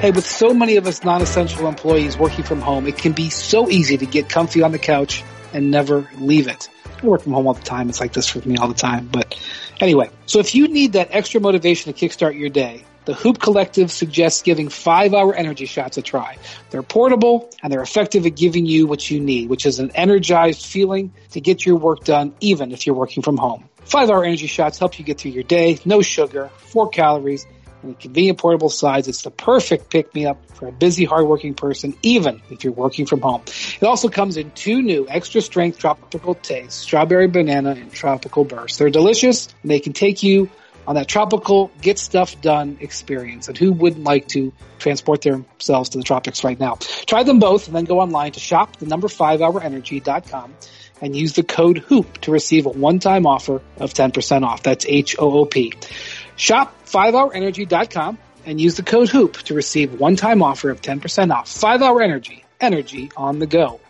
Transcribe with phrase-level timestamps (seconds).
[0.00, 3.68] Hey, with so many of us non-essential employees working from home, it can be so
[3.68, 6.68] easy to get comfy on the couch and never leave it.
[7.02, 7.88] I work from home all the time.
[7.88, 9.08] It's like this for me all the time.
[9.08, 9.36] But
[9.80, 13.90] anyway, so if you need that extra motivation to kickstart your day, the Hoop Collective
[13.90, 16.38] suggests giving five hour energy shots a try.
[16.70, 20.64] They're portable and they're effective at giving you what you need, which is an energized
[20.64, 23.68] feeling to get your work done, even if you're working from home.
[23.84, 25.80] Five hour energy shots help you get through your day.
[25.84, 27.46] No sugar, four calories,
[27.82, 29.08] a convenient portable size.
[29.08, 33.06] It's the perfect pick me up for a busy, hardworking person, even if you're working
[33.06, 33.42] from home.
[33.46, 38.78] It also comes in two new extra strength tropical tastes, strawberry banana and tropical burst.
[38.78, 40.50] They're delicious and they can take you
[40.88, 43.48] on that tropical get stuff done experience.
[43.48, 46.78] And who wouldn't like to transport themselves to the tropics right now?
[47.06, 50.54] Try them both and then go online to shop the number five hour energy.com
[51.00, 54.62] and use the code HOOP to receive a one-time offer of 10% off.
[54.62, 55.74] That's H-O-O-P.
[56.38, 61.48] Shop 5hourenergy.com and use the code HOOP to receive one-time offer of 10% off.
[61.48, 62.44] 5-Hour Energy.
[62.60, 63.80] Energy on the go.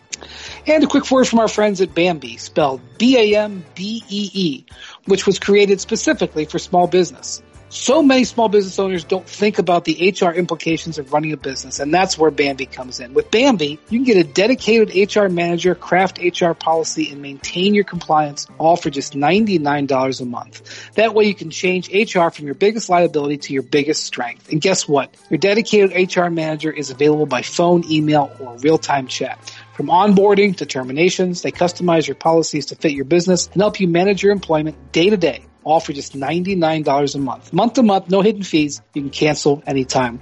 [0.66, 4.64] And a quick word from our friends at Bambee, spelled B-A-M-B-E-E,
[5.04, 7.42] which was created specifically for small business.
[7.70, 11.80] So many small business owners don't think about the HR implications of running a business,
[11.80, 13.12] and that's where Bambee comes in.
[13.12, 17.84] With Bambee, you can get a dedicated HR manager, craft HR policy, and maintain your
[17.84, 20.94] compliance all for just $99 a month.
[20.94, 24.50] That way you can change HR from your biggest liability to your biggest strength.
[24.50, 25.14] And guess what?
[25.28, 29.38] Your dedicated HR manager is available by phone, email, or real-time chat.
[29.74, 33.88] From onboarding to terminations, they customize your policies to fit your business and help you
[33.88, 37.52] manage your employment day to day all for just $99 a month.
[37.52, 38.80] Month to month, no hidden fees.
[38.94, 40.20] You can cancel anytime.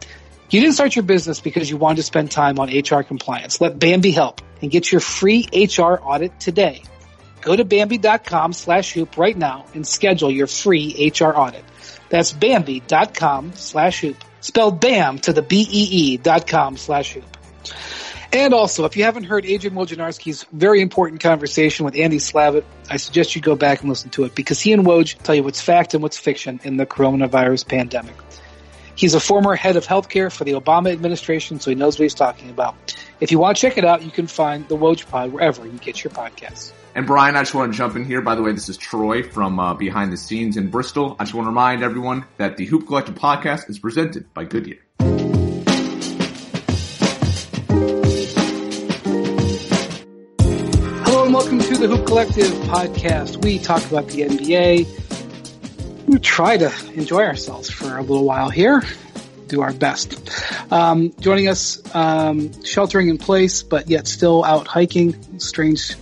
[0.50, 3.60] You didn't start your business because you wanted to spend time on HR compliance.
[3.60, 6.82] Let Bambee help and get your free HR audit today.
[7.42, 11.64] Go to Bambee.com slash hoop right now and schedule your free HR audit.
[12.08, 14.16] That's Bambee.com slash hoop.
[14.40, 17.24] Spelled BAM to the B-E-E dot com slash hoop.
[18.32, 22.96] And also, if you haven't heard Adrian Wojnarowski's very important conversation with Andy Slavitt, I
[22.96, 25.60] suggest you go back and listen to it because he and Woj tell you what's
[25.60, 28.14] fact and what's fiction in the coronavirus pandemic.
[28.96, 32.14] He's a former head of healthcare for the Obama administration, so he knows what he's
[32.14, 32.96] talking about.
[33.20, 35.78] If you want to check it out, you can find the Woj Pod wherever you
[35.78, 36.72] get your podcasts.
[36.94, 38.22] And Brian, I just want to jump in here.
[38.22, 41.14] By the way, this is Troy from uh, Behind the Scenes in Bristol.
[41.18, 44.85] I just want to remind everyone that the Hoop Collective podcast is presented by Goodyear.
[51.78, 53.44] The Hoop Collective podcast.
[53.44, 56.06] We talk about the NBA.
[56.06, 58.82] We try to enjoy ourselves for a little while here.
[59.48, 60.18] Do our best.
[60.72, 65.38] Um, joining us, um, sheltering in place, but yet still out hiking.
[65.38, 65.96] Strange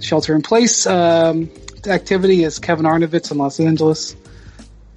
[0.00, 1.50] shelter in place um,
[1.86, 4.16] activity is Kevin Arnovitz in Los Angeles.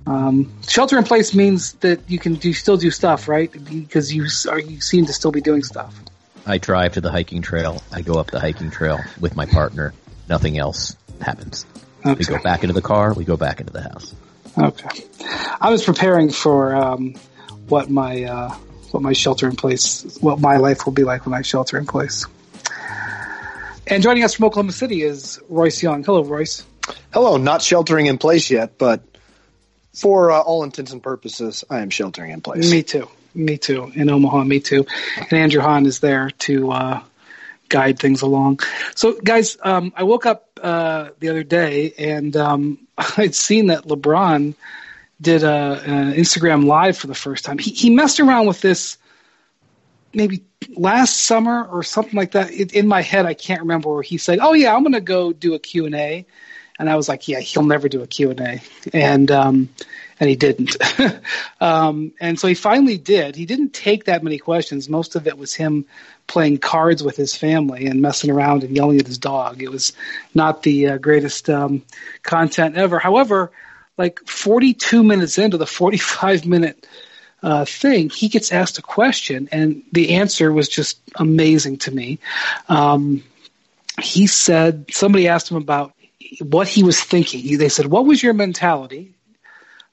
[0.07, 3.51] Um, shelter in place means that you can do still do stuff, right?
[3.51, 5.93] Because you are you seem to still be doing stuff.
[6.45, 7.81] I drive to the hiking trail.
[7.91, 9.93] I go up the hiking trail with my partner.
[10.27, 11.65] Nothing else happens.
[12.05, 12.15] Okay.
[12.17, 13.13] We go back into the car.
[13.13, 14.15] We go back into the house.
[14.57, 15.05] Okay.
[15.59, 17.15] I was preparing for um,
[17.67, 18.55] what my uh,
[18.91, 21.85] what my shelter in place, what my life will be like when I shelter in
[21.85, 22.25] place.
[23.87, 26.03] And joining us from Oklahoma City is Royce Young.
[26.03, 26.65] Hello, Royce.
[27.11, 27.37] Hello.
[27.37, 29.01] Not sheltering in place yet, but
[29.93, 32.69] for uh, all intents and purposes, I am sheltering in place.
[32.69, 33.09] Me too.
[33.39, 33.89] Me too.
[33.95, 34.85] In Omaha, me too.
[35.17, 37.01] And Andrew Hahn is there to uh,
[37.69, 38.59] guide things along.
[38.95, 42.79] So, guys, um, I woke up uh, the other day and um,
[43.17, 44.55] I'd seen that LeBron
[45.21, 47.57] did an Instagram live for the first time.
[47.57, 48.97] He, he messed around with this
[50.13, 50.43] maybe
[50.75, 52.51] last summer or something like that.
[52.51, 55.01] It, in my head, I can't remember where he said, "Oh yeah, I'm going to
[55.01, 56.25] go do a Q and A,"
[56.77, 58.59] and I was like, "Yeah, he'll never do a Q and A," um,
[58.93, 59.31] and
[60.27, 60.75] he didn't.
[61.61, 63.35] um, and so he finally did.
[63.35, 64.89] He didn't take that many questions.
[64.89, 65.85] Most of it was him
[66.27, 69.61] playing cards with his family and messing around and yelling at his dog.
[69.61, 69.93] It was
[70.33, 71.83] not the uh, greatest um,
[72.23, 72.99] content ever.
[72.99, 73.51] However,
[73.97, 76.87] like 42 minutes into the 45 minute
[77.41, 82.19] uh, thing, he gets asked a question, and the answer was just amazing to me.
[82.67, 83.23] Um,
[84.01, 85.93] he said somebody asked him about
[86.41, 87.57] what he was thinking.
[87.57, 89.13] They said, "What was your mentality?"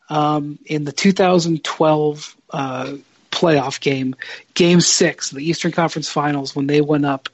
[0.08, 2.94] Um, in the 2012 uh,
[3.30, 4.14] playoff game,
[4.54, 7.28] Game Six, the Eastern Conference Finals, when they went up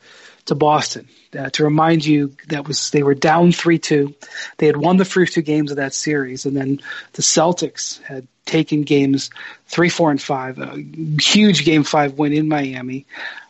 [0.46, 1.08] to Boston.
[1.38, 4.14] Uh, to remind you, that was they were down three two.
[4.58, 6.80] They had won the first two games of that series, and then
[7.12, 9.30] the Celtics had taken games
[9.66, 10.58] three, four, and five.
[10.58, 10.76] A
[11.20, 13.06] huge Game Five win in Miami.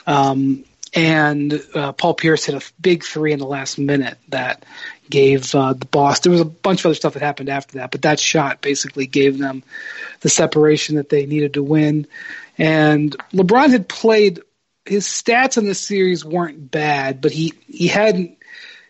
[0.06, 0.64] Um,
[0.94, 4.64] and uh, Paul Pierce hit a big three in the last minute that
[5.12, 6.20] gave uh, the boss.
[6.20, 9.06] There was a bunch of other stuff that happened after that, but that shot basically
[9.06, 9.62] gave them
[10.20, 12.06] the separation that they needed to win.
[12.56, 14.40] And LeBron had played
[14.86, 18.38] his stats in the series weren't bad, but he he hadn't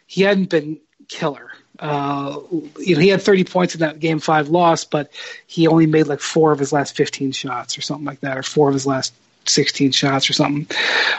[0.07, 0.79] he hadn't been
[1.09, 1.51] killer.
[1.77, 2.39] Uh,
[2.79, 5.11] you know, he had 30 points in that game five loss, but
[5.49, 8.45] he only made like four of his last 15 shots or something like that, or
[8.45, 9.13] four of his last
[9.47, 10.69] 16 shots or something.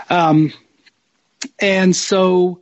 [0.09, 0.53] Um,
[1.59, 2.61] and so,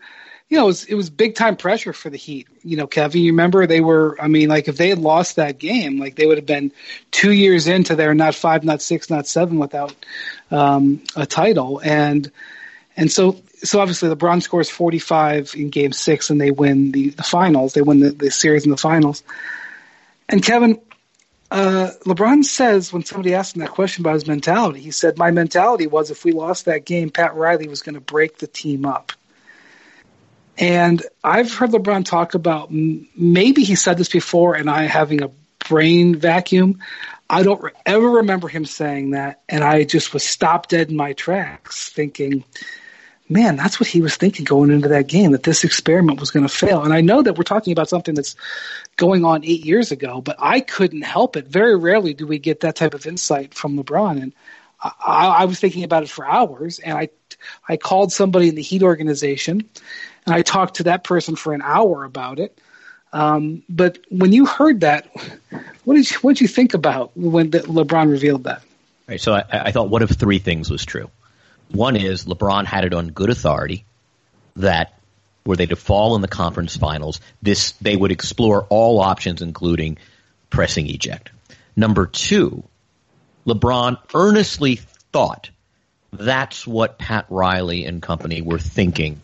[0.52, 2.46] you know, it was, it was big time pressure for the Heat.
[2.62, 5.58] You know, Kevin, you remember they were, I mean, like if they had lost that
[5.58, 6.74] game, like they would have been
[7.10, 9.96] two years into their not five, not six, not seven without
[10.52, 11.80] um, a title.
[11.82, 12.30] And,
[12.98, 17.24] and so, so obviously LeBron scores 45 in game six and they win the, the
[17.24, 17.72] finals.
[17.72, 19.24] They win the, the series in the finals.
[20.28, 20.82] And Kevin,
[21.50, 25.32] uh, LeBron says when somebody asked him that question about his mentality, he said, My
[25.32, 28.86] mentality was if we lost that game, Pat Riley was going to break the team
[28.86, 29.14] up.
[30.62, 35.32] And I've heard LeBron talk about maybe he said this before, and I having a
[35.68, 36.80] brain vacuum.
[37.28, 40.96] I don't re- ever remember him saying that, and I just was stopped dead in
[40.96, 42.44] my tracks, thinking,
[43.28, 45.32] "Man, that's what he was thinking going into that game.
[45.32, 48.14] That this experiment was going to fail." And I know that we're talking about something
[48.14, 48.36] that's
[48.98, 51.48] going on eight years ago, but I couldn't help it.
[51.48, 54.34] Very rarely do we get that type of insight from LeBron, and
[54.80, 56.78] I, I was thinking about it for hours.
[56.78, 57.10] And I,
[57.68, 59.68] I called somebody in the Heat organization
[60.26, 62.58] and I talked to that person for an hour about it.
[63.14, 65.08] Um, but when you heard that,
[65.84, 68.64] what did you, what did you think about when LeBron revealed that?
[69.08, 69.20] Right.
[69.20, 71.10] So I, I thought, one of three things was true?
[71.72, 73.86] One is LeBron had it on good authority
[74.56, 74.94] that
[75.46, 79.98] were they to fall in the conference finals, this they would explore all options, including
[80.50, 81.32] pressing eject.
[81.76, 82.64] Number two,
[83.48, 84.76] LeBron earnestly
[85.12, 85.50] thought
[86.14, 89.22] that's what Pat Riley and company were thinking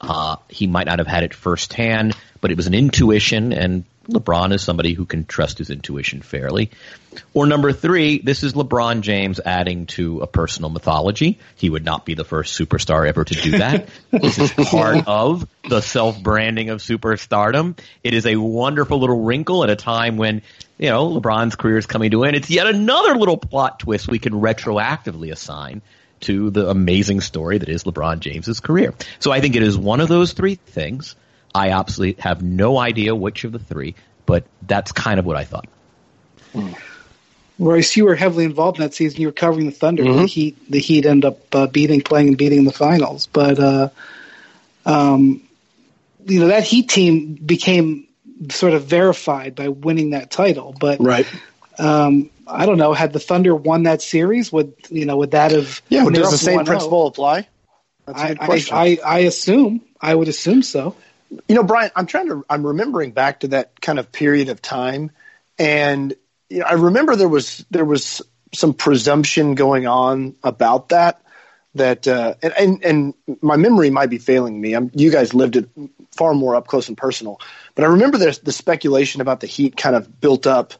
[0.00, 4.52] uh, he might not have had it firsthand, but it was an intuition, and LeBron
[4.52, 6.70] is somebody who can trust his intuition fairly.
[7.34, 11.38] Or number three, this is LeBron James adding to a personal mythology.
[11.56, 13.88] He would not be the first superstar ever to do that.
[14.10, 17.78] this is part of the self-branding of superstardom.
[18.02, 20.42] It is a wonderful little wrinkle at a time when,
[20.78, 22.36] you know, LeBron's career is coming to an end.
[22.36, 25.82] It's yet another little plot twist we can retroactively assign
[26.20, 28.94] to the amazing story that is LeBron James's career.
[29.18, 31.16] So I think it is one of those three things.
[31.54, 33.94] I absolutely have no idea which of the three,
[34.26, 35.66] but that's kind of what I thought.
[37.58, 39.20] Royce, you were heavily involved in that season.
[39.20, 40.02] You were covering the Thunder.
[40.02, 40.22] Mm-hmm.
[40.22, 43.26] The Heat, the Heat end up uh, beating, playing, and beating in the finals.
[43.26, 43.88] But uh,
[44.86, 45.42] um,
[46.24, 48.08] you know that Heat team became
[48.50, 50.74] sort of verified by winning that title.
[50.78, 51.26] But right.
[51.78, 52.92] Um, I don't know.
[52.92, 55.16] Had the Thunder won that series, would you know?
[55.18, 55.80] Would that have?
[55.88, 56.04] Yeah.
[56.08, 57.48] Does the same principle apply?
[58.06, 59.82] I, I, I, I assume.
[60.00, 60.96] I would assume so.
[61.48, 62.44] You know, Brian, I'm trying to.
[62.50, 65.12] I'm remembering back to that kind of period of time,
[65.58, 66.14] and
[66.48, 71.22] you know, I remember there was there was some presumption going on about that.
[71.76, 74.74] That uh, and, and and my memory might be failing me.
[74.74, 75.68] I'm, you guys lived it
[76.10, 77.40] far more up close and personal,
[77.76, 80.74] but I remember there's the speculation about the Heat kind of built up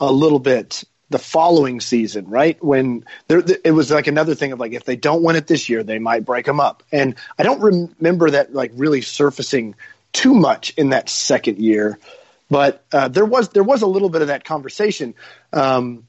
[0.00, 2.62] a little bit the following season, right?
[2.62, 5.68] When there, it was like another thing of like if they don't win it this
[5.68, 6.82] year, they might break them up.
[6.90, 9.76] And I don't remember that like really surfacing
[10.12, 11.98] too much in that second year,
[12.50, 15.14] but uh, there was there was a little bit of that conversation.
[15.52, 16.08] Um,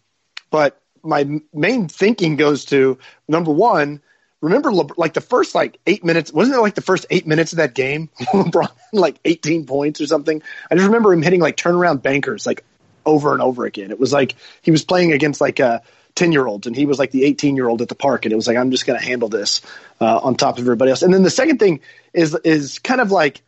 [0.50, 4.02] but my main thinking goes to number one.
[4.42, 7.58] Remember, like the first like eight minutes, wasn't it like the first eight minutes of
[7.58, 8.10] that game?
[8.20, 10.42] LeBron like 18 points or something.
[10.70, 12.66] I just remember him hitting like turnaround bankers like
[13.06, 13.92] over and over again.
[13.92, 15.82] It was like he was playing against like a
[16.16, 18.26] 10 year olds and he was like the 18 year old at the park.
[18.26, 19.62] And it was like, I'm just going to handle this
[20.00, 21.02] uh, on top of everybody else.
[21.02, 21.82] And then the second thing
[22.14, 23.42] is, is kind of like,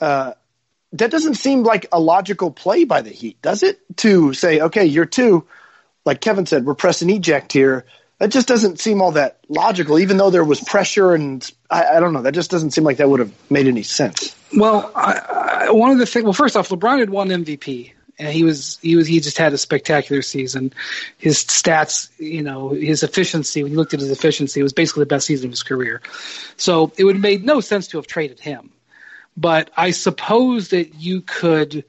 [0.00, 0.34] uh,
[0.92, 3.80] that doesn't seem like a logical play by the Heat, does it?
[3.98, 5.46] To say, okay, you're two,
[6.04, 7.84] like Kevin said, we're pressing eject here.
[8.20, 12.00] That just doesn't seem all that logical, even though there was pressure and I, I
[12.00, 12.22] don't know.
[12.22, 14.36] That just doesn't seem like that would have made any sense.
[14.56, 18.28] Well, I, I, one of the things, well, first off, LeBron had won MVP and
[18.28, 20.72] he was he was he just had a spectacular season.
[21.18, 23.62] His stats, you know, his efficiency.
[23.62, 26.00] When you looked at his efficiency, it was basically the best season of his career.
[26.56, 28.70] So it would have made no sense to have traded him.
[29.36, 31.84] But I suppose that you could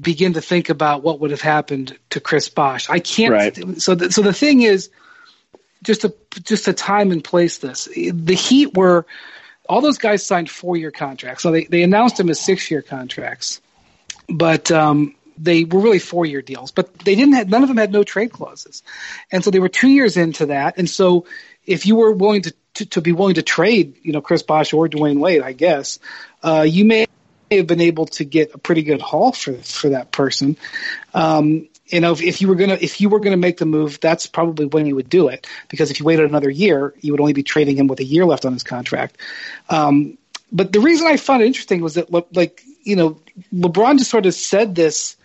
[0.00, 2.90] begin to think about what would have happened to Chris Bosh.
[2.90, 3.32] I can't.
[3.32, 3.80] Right.
[3.80, 4.90] So the, so the thing is,
[5.82, 9.06] just to just to time and place this, the Heat were
[9.68, 11.42] all those guys signed four year contracts.
[11.42, 13.60] So they they announced them as six year contracts,
[14.28, 17.78] but um, they were really four year deals, but they didn't have, none of them
[17.78, 18.82] had no trade clauses.
[19.30, 20.78] And so they were two years into that.
[20.78, 21.26] And so
[21.66, 24.72] if you were willing to, to, to be willing to trade, you know, Chris Bosh
[24.72, 25.98] or Dwyane Wade, I guess,
[26.42, 27.06] uh, you may
[27.50, 30.56] have been able to get a pretty good haul for, for that person.
[31.12, 34.00] Um, you know, if, if you were gonna if you were gonna make the move,
[34.00, 35.46] that's probably when you would do it.
[35.68, 38.24] Because if you waited another year, you would only be trading him with a year
[38.24, 39.18] left on his contract.
[39.68, 40.16] Um,
[40.50, 43.20] but the reason I found it interesting was that, like, you know,
[43.52, 45.16] LeBron just sort of said this.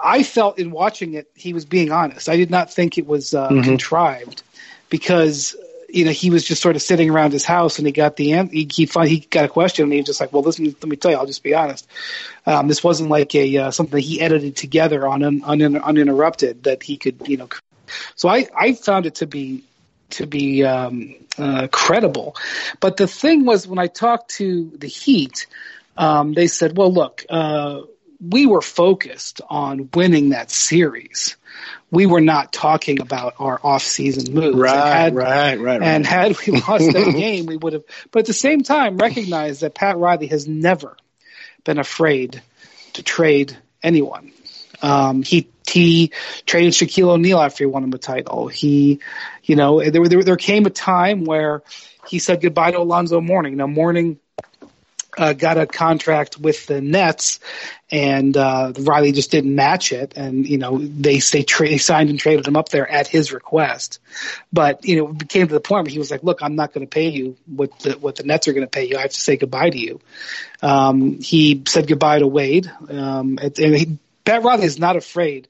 [0.00, 2.28] I felt in watching it, he was being honest.
[2.28, 3.62] I did not think it was uh, mm-hmm.
[3.62, 4.42] contrived
[4.88, 5.56] because
[5.92, 8.32] you know, he was just sort of sitting around his house and he got the
[8.50, 10.96] he he, he got a question and he was just like, well, listen, let me
[10.96, 11.86] tell you, I'll just be honest.
[12.46, 16.64] Um, this wasn't like a uh, something that he edited together on un, un, uninterrupted
[16.64, 17.48] that he could, you know.
[18.16, 19.64] So I I found it to be
[20.10, 22.36] to be um, uh, credible,
[22.80, 25.46] but the thing was when I talked to the Heat,
[25.96, 27.24] um, they said, well, look.
[27.28, 27.82] Uh,
[28.26, 31.36] we were focused on winning that series
[31.92, 34.56] we were not talking about our off-season moves.
[34.56, 37.84] Right, had, right, right, And had we lost that game, we would have.
[38.10, 40.96] But at the same time, recognize that Pat Riley has never
[41.64, 42.42] been afraid
[42.94, 44.32] to trade anyone.
[44.80, 46.12] Um, he he
[46.46, 48.48] traded Shaquille O'Neal after he won him a title.
[48.48, 49.00] He,
[49.44, 51.62] you know, there there, there came a time where
[52.08, 53.56] he said goodbye to Alonzo Mourning.
[53.56, 54.18] Now Mourning
[55.16, 57.40] uh, got a contract with the Nets,
[57.90, 60.14] and uh, Riley just didn't match it.
[60.16, 64.00] And you know they they, tra- signed and traded him up there at his request.
[64.52, 66.72] But you know it came to the point where he was like, "Look, I'm not
[66.72, 68.96] going to pay you what the what the Nets are going to pay you.
[68.96, 70.00] I have to say goodbye to you."
[70.62, 75.48] Um, he said goodbye to Wade, um, and he, Pat Riley is not afraid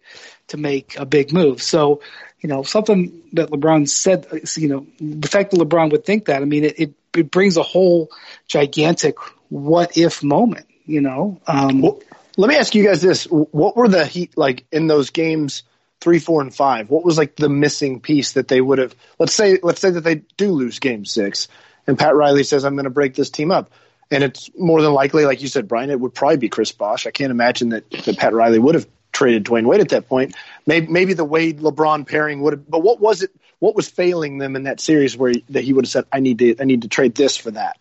[0.48, 1.62] to make a big move.
[1.62, 2.00] So
[2.42, 4.26] you know, something that LeBron said,
[4.56, 7.56] you know, the fact that LeBron would think that, I mean, it, it, it brings
[7.56, 8.10] a whole
[8.48, 9.16] gigantic
[9.48, 11.40] what if moment, you know.
[11.46, 12.00] Um, well,
[12.36, 15.62] let me ask you guys this: What were the heat like in those games?
[16.00, 16.90] Three, four, and five.
[16.90, 18.92] What was like the missing piece that they would have?
[19.20, 21.46] Let's say, let's say that they do lose Game Six,
[21.86, 23.70] and Pat Riley says, "I'm going to break this team up,"
[24.10, 27.06] and it's more than likely, like you said, Brian, it would probably be Chris Bosh.
[27.06, 30.34] I can't imagine that, that Pat Riley would have traded Dwyane Wade at that point.
[30.66, 32.70] Maybe, maybe the Wade LeBron pairing would have.
[32.70, 33.30] But what was it?
[33.58, 36.38] What was failing them in that series where that he would have said, "I need
[36.40, 37.78] to, I need to trade this for that."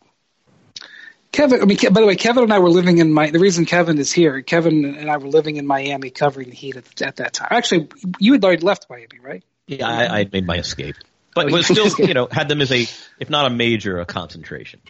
[1.31, 3.31] Kevin, I mean, by the way, Kevin and I were living in my.
[3.31, 6.75] The reason Kevin is here, Kevin and I were living in Miami, covering the Heat
[6.75, 7.47] at, at that time.
[7.51, 7.88] Actually,
[8.19, 9.43] you had already left Miami, right?
[9.65, 10.97] Yeah, I, I made my escape,
[11.33, 12.81] but oh, was still, you know, had them as a,
[13.19, 14.81] if not a major, a concentration.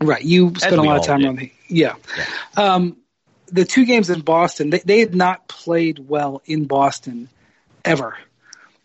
[0.00, 1.28] Right, you spent a lot of time did.
[1.28, 1.52] on the.
[1.68, 2.24] Yeah, yeah.
[2.56, 2.96] Um,
[3.46, 7.28] the two games in Boston, they, they had not played well in Boston
[7.84, 8.16] ever,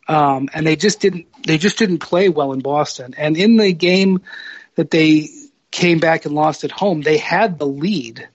[0.08, 1.28] um, and they just didn't.
[1.46, 3.16] They just didn't play well in Boston.
[3.18, 4.22] And in the game
[4.76, 5.30] that they
[5.72, 8.28] came back and lost at home, they had the lead.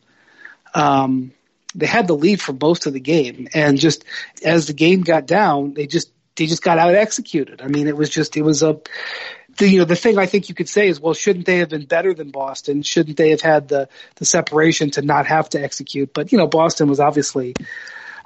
[0.75, 1.33] Um,
[1.75, 4.05] they had the lead for most of the game, and just
[4.45, 7.63] as the game got down, they just they just got out executed.
[7.63, 8.81] I mean, it was just it was a
[9.59, 11.69] the, you know the thing I think you could say is well shouldn't they have
[11.69, 15.63] been better than Boston shouldn't they have had the the separation to not have to
[15.63, 17.55] execute but you know Boston was obviously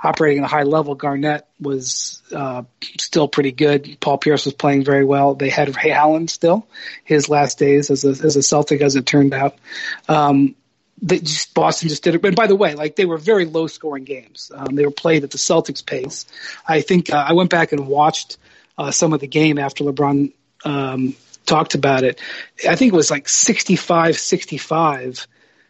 [0.03, 0.95] operating at a high level.
[0.95, 2.63] Garnett was uh,
[2.99, 3.99] still pretty good.
[4.01, 5.35] Paul Pierce was playing very well.
[5.35, 6.67] They had Ray Allen still,
[7.05, 9.57] his last days as a, as a Celtic, as it turned out.
[10.09, 10.55] Um,
[11.05, 12.25] just, Boston just did it.
[12.25, 14.51] And by the way, like they were very low scoring games.
[14.55, 16.27] Um, they were played at the Celtics pace.
[16.67, 18.39] I think uh, I went back and watched
[18.79, 20.33] uh, some of the game after LeBron
[20.65, 21.15] um,
[21.47, 22.21] talked about it.
[22.69, 25.27] I think it was like 65 65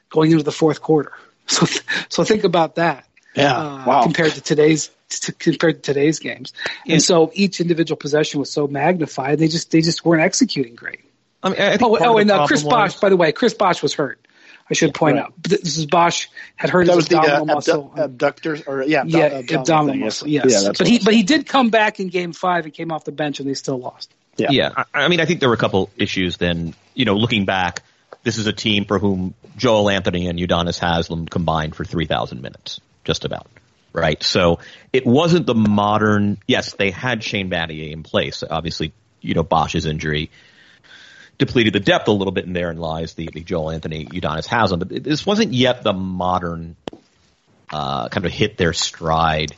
[0.09, 1.13] going into the fourth quarter.
[1.51, 1.67] So,
[2.09, 3.09] so think about that.
[3.35, 3.57] Yeah.
[3.57, 4.03] Uh, wow.
[4.05, 6.53] Compared to today's to, compared to today's games,
[6.87, 6.95] yeah.
[6.95, 9.41] and so each individual possession was so magnified.
[9.41, 11.01] They just they just weren't executing great.
[11.43, 13.95] I mean, I oh, oh and uh, Chris Bosh, by the way, Chris Bosh was
[13.95, 14.25] hurt.
[14.71, 15.25] I should point right.
[15.25, 15.35] out.
[15.43, 19.25] This is Bosh had hurt that his abdominal the, uh, muscle, abductors, or yeah, yeah,
[19.25, 20.29] abdominal, abdominal muscle.
[20.29, 23.05] Yes, yeah, but he but he did come back in Game Five and came off
[23.05, 24.15] the bench, and they still lost.
[24.41, 24.85] Yeah, yeah.
[24.95, 26.37] I, I mean, I think there were a couple issues.
[26.37, 27.83] Then you know, looking back,
[28.23, 32.43] this is a team for whom Joel Anthony and Udonis Haslem combined for three thousand
[32.43, 33.47] minutes just about.
[33.93, 34.23] Right.
[34.23, 34.61] So
[34.93, 38.45] it wasn't the modern, yes, they had Shane Battier in place.
[38.49, 40.31] Obviously, you know, Bosh's injury
[41.39, 44.05] depleted the depth a little bit in there and therein lies the, the Joel Anthony
[44.05, 44.79] Udonis Haslem.
[44.79, 46.77] But this wasn't yet the modern,
[47.73, 49.57] uh, kind of hit their stride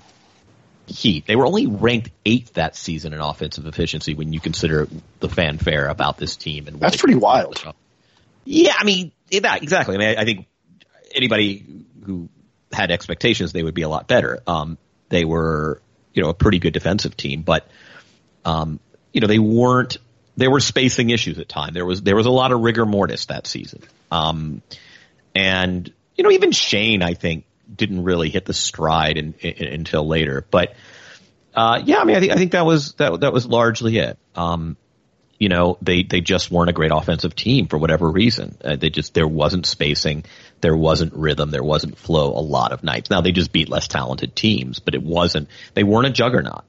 [0.87, 1.27] Heat.
[1.27, 4.89] They were only ranked eighth that season in offensive efficiency when you consider
[5.21, 6.67] the fanfare about this team.
[6.67, 7.63] And that's pretty wild.
[8.45, 9.95] Yeah, I mean, that, exactly.
[9.95, 10.47] I mean, I, I think
[11.15, 11.65] anybody
[12.05, 12.29] who
[12.73, 14.41] had expectations they would be a lot better.
[14.47, 14.77] Um,
[15.09, 15.81] they were,
[16.15, 17.69] you know, a pretty good defensive team, but,
[18.45, 18.81] um,
[19.13, 19.99] you know, they weren't,
[20.37, 21.75] there were spacing issues at time.
[21.75, 23.83] There was, there was a lot of rigor mortis that season.
[24.11, 24.63] Um,
[25.35, 30.07] and, you know, even Shane, I think, didn't really hit the stride in, in, until
[30.07, 30.45] later.
[30.51, 30.75] But,
[31.55, 34.19] uh, yeah, I mean, I think, I think that was, that, that was largely it.
[34.35, 34.77] Um,
[35.39, 38.57] you know, they, they just weren't a great offensive team for whatever reason.
[38.65, 40.25] Uh, they just, there wasn't spacing
[40.63, 43.11] there wasn't rhythm, there wasn't flow a lot of nights.
[43.11, 46.65] Now they just beat less talented teams, but it wasn't, they weren't a juggernaut.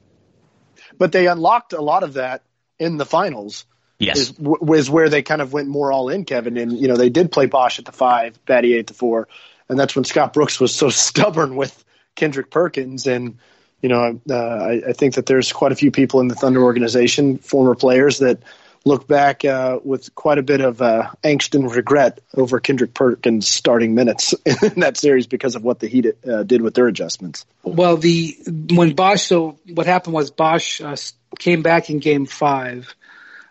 [0.98, 2.42] But they unlocked a lot of that
[2.78, 3.64] in the finals.
[3.98, 4.18] Yes.
[4.18, 6.56] Is, was where they kind of went more all in, Kevin.
[6.56, 9.28] And, you know, they did play Bosh at the five, Batty at the four.
[9.68, 13.06] And that's when Scott Brooks was so stubborn with Kendrick Perkins.
[13.06, 13.38] And,
[13.80, 16.62] you know, uh, I, I think that there's quite a few people in the Thunder
[16.62, 18.42] organization, former players that–
[18.84, 23.48] look back uh, with quite a bit of uh, angst and regret over Kendrick Perkins
[23.48, 27.46] starting minutes in that series because of what the Heat uh, did with their adjustments.
[27.62, 28.36] Well, the
[28.70, 30.96] when Bosh, so what happened was Bosh uh,
[31.38, 32.94] came back in Game Five,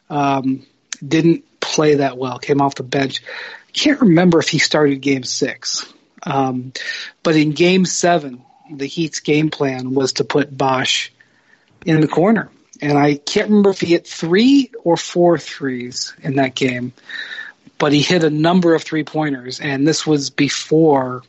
[0.10, 0.66] um,
[1.06, 3.24] didn't play that well, came off the bench.
[3.74, 5.92] Can't remember if he started Game Six,
[6.24, 6.74] um,
[7.22, 11.12] but in Game Seven, the Heat's game plan was to put Bosh
[11.86, 12.50] in the corner
[12.84, 16.92] and I can't remember if he hit three or four threes in that game,
[17.78, 21.24] but he hit a number of three pointers, and this was before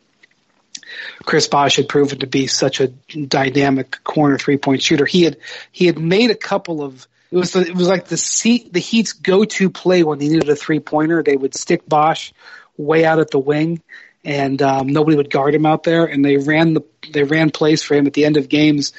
[1.25, 5.07] Chris Bosh had proven to be such a dynamic corner three point shooter.
[5.07, 5.37] He had
[5.71, 9.13] he had made a couple of it was it was like the seat the Heat's
[9.13, 11.23] go to play when they needed a three pointer.
[11.23, 12.33] They would stick Bosh
[12.77, 13.81] way out at the wing,
[14.25, 16.07] and um, nobody would guard him out there.
[16.07, 18.93] And they ran the they ran plays for him at the end of games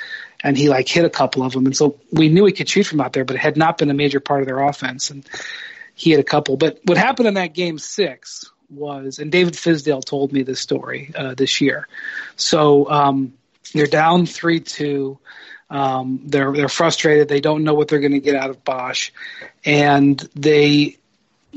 [0.45, 1.65] and he like hit a couple of them.
[1.65, 3.89] And so we knew he could shoot from out there, but it had not been
[3.89, 5.09] a major part of their offense.
[5.09, 5.27] And
[5.95, 6.55] he had a couple.
[6.55, 11.11] But what happened in that game six was, and David Fizdale told me this story
[11.15, 11.87] uh, this year.
[12.35, 13.33] So um,
[13.73, 15.17] they're down three two.
[15.69, 17.27] Um, they're they're frustrated.
[17.27, 19.11] They don't know what they're going to get out of Bosh,
[19.63, 20.97] and they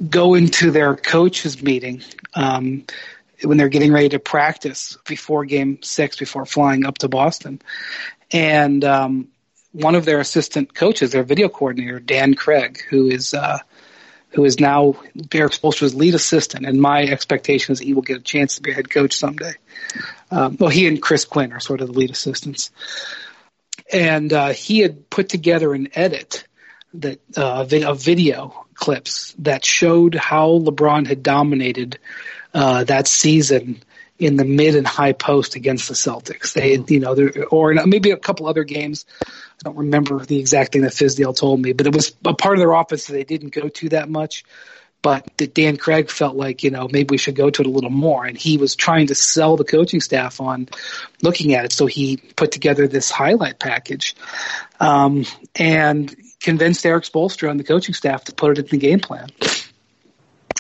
[0.08, 2.02] go into their coaches meeting
[2.34, 2.84] um,
[3.42, 7.60] when they're getting ready to practice before Game Six, before flying up to Boston,
[8.32, 9.28] and um,
[9.72, 13.58] one of their assistant coaches, their video coordinator, Dan Craig, who is uh,
[14.30, 14.94] who is now
[15.32, 18.70] Erik Spoelstra's lead assistant, and my expectation is he will get a chance to be
[18.70, 19.54] a head coach someday.
[20.30, 22.70] Um, well, he and Chris Quinn are sort of the lead assistants,
[23.92, 26.44] and uh, he had put together an edit
[26.94, 31.98] that uh, video clips that showed how LeBron had dominated
[32.54, 33.82] uh, that season
[34.18, 36.52] in the mid and high post against the Celtics.
[36.52, 37.16] They, you know,
[37.50, 39.06] or maybe a couple other games.
[39.22, 42.54] I don't remember the exact thing that Fizdale told me, but it was a part
[42.54, 44.44] of their offense that they didn't go to that much.
[45.00, 47.70] But that Dan Craig felt like, you know, maybe we should go to it a
[47.70, 48.26] little more.
[48.26, 50.68] And he was trying to sell the coaching staff on
[51.22, 51.72] looking at it.
[51.72, 54.16] So he put together this highlight package
[54.80, 58.98] um, and convinced Erik Spoelstra and the coaching staff to put it in the game
[58.98, 59.28] plan.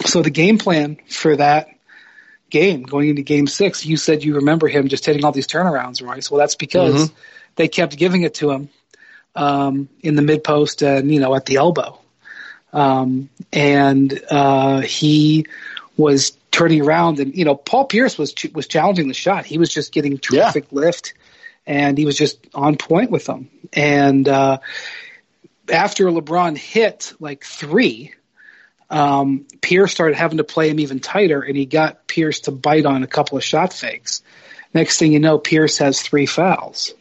[0.06, 1.68] So the game plan for that
[2.50, 6.02] game going into game six, you said you remember him just hitting all these turnarounds,
[6.02, 6.30] Royce.
[6.30, 7.14] Well, that's because mm-hmm.
[7.56, 8.68] they kept giving it to him
[9.34, 11.98] um, in the mid post and, you know, at the elbow.
[12.72, 15.46] Um, and uh, he
[15.96, 19.46] was turning around and, you know, Paul Pierce was, was challenging the shot.
[19.46, 20.78] He was just getting terrific yeah.
[20.78, 21.14] lift
[21.66, 23.50] and he was just on point with them.
[23.72, 24.58] And uh,
[25.70, 28.14] after LeBron hit like three,
[28.90, 32.86] um, Pierce started having to play him even tighter, and he got Pierce to bite
[32.86, 34.22] on a couple of shot fakes.
[34.72, 36.94] Next thing you know, Pierce has three fouls,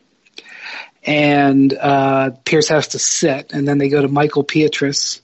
[1.03, 5.21] and uh, Pierce has to sit, and then they go to Mickael Pietrus.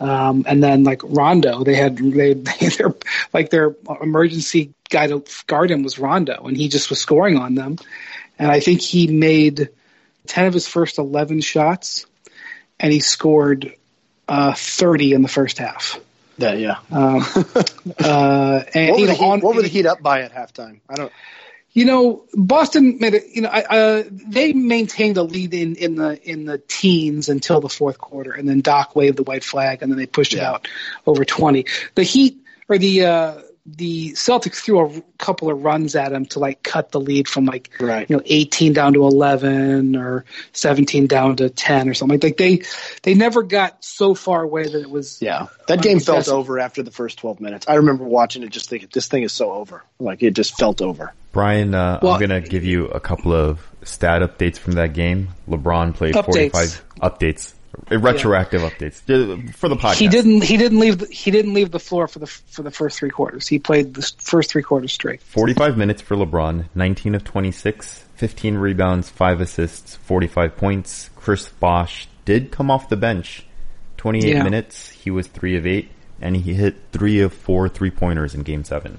[0.00, 2.94] Um, and then like Rondo, they had they, they their
[3.32, 7.54] like their emergency guy to guard him was Rondo, and he just was scoring on
[7.54, 7.78] them.
[8.38, 9.70] And I think he made
[10.26, 12.06] ten of his first eleven shots,
[12.78, 13.74] and he scored
[14.28, 16.00] uh, 30 in the first half.
[16.36, 16.78] Yeah, yeah.
[16.90, 17.24] Um,
[18.00, 20.80] uh, and what, were know, heat, on, what were the Heat up by at halftime?
[20.88, 21.12] I don't.
[21.72, 23.24] You know, Boston made it.
[23.32, 27.68] You know, uh, they maintained a lead in, in the in the teens until the
[27.68, 30.40] fourth quarter, and then Doc waved the white flag, and then they pushed yeah.
[30.40, 30.68] it out
[31.04, 31.66] over twenty.
[31.96, 33.34] The Heat or the uh,
[33.66, 37.46] the Celtics threw a couple of runs at him to like cut the lead from
[37.46, 38.08] like right.
[38.08, 42.20] you know 18 down to 11 or 17 down to 10 or something.
[42.20, 42.62] Like they
[43.02, 45.46] they never got so far away that it was yeah.
[45.68, 47.66] That game felt over after the first 12 minutes.
[47.66, 49.82] I remember watching it just thinking this thing is so over.
[49.98, 51.14] Like it just felt over.
[51.32, 55.28] Brian uh, well, I'm gonna give you a couple of stat updates from that game.
[55.48, 56.52] LeBron played updates.
[56.52, 57.54] 45 updates
[57.90, 58.70] retroactive yeah.
[58.70, 59.94] updates uh, for the podcast.
[59.96, 60.42] He didn't.
[60.42, 60.98] He didn't leave.
[60.98, 63.46] The, he didn't leave the floor for the for the first three quarters.
[63.46, 65.22] He played the first three quarters straight.
[65.22, 66.66] Forty five minutes for LeBron.
[66.74, 68.04] Nineteen of twenty six.
[68.16, 71.10] 15 rebounds, 5 assists, 45 points.
[71.16, 73.44] Chris Bosh did come off the bench.
[73.96, 74.42] 28 yeah.
[74.42, 78.42] minutes, he was 3 of 8, and he hit 3 of 4 three pointers in
[78.42, 78.98] game 7.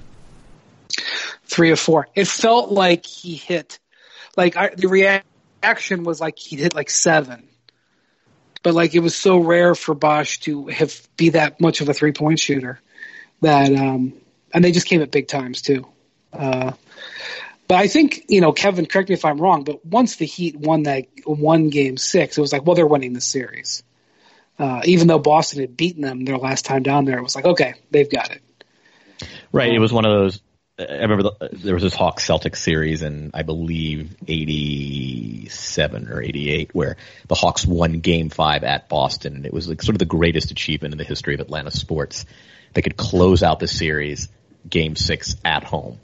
[1.44, 2.08] 3 of 4.
[2.14, 3.78] It felt like he hit,
[4.36, 7.48] like I, the reaction was like he hit like 7
[8.66, 11.94] but like it was so rare for Bosh to have be that much of a
[11.94, 12.80] three point shooter
[13.40, 14.14] that um
[14.52, 15.86] and they just came at big times too.
[16.32, 16.72] Uh,
[17.68, 18.86] but I think you know, Kevin.
[18.86, 22.40] Correct me if I'm wrong, but once the Heat won that one game six, it
[22.40, 23.84] was like, well, they're winning the series.
[24.58, 27.44] Uh, even though Boston had beaten them their last time down there, it was like,
[27.44, 28.42] okay, they've got it.
[29.52, 29.72] Right.
[29.72, 30.40] It was one of those.
[30.78, 36.74] I remember the, there was this Hawks Celtics series in I believe '87 or '88
[36.74, 36.96] where
[37.28, 40.50] the Hawks won Game Five at Boston, and it was like sort of the greatest
[40.50, 42.26] achievement in the history of Atlanta sports.
[42.74, 44.28] They could close out the series
[44.68, 45.98] Game Six at home,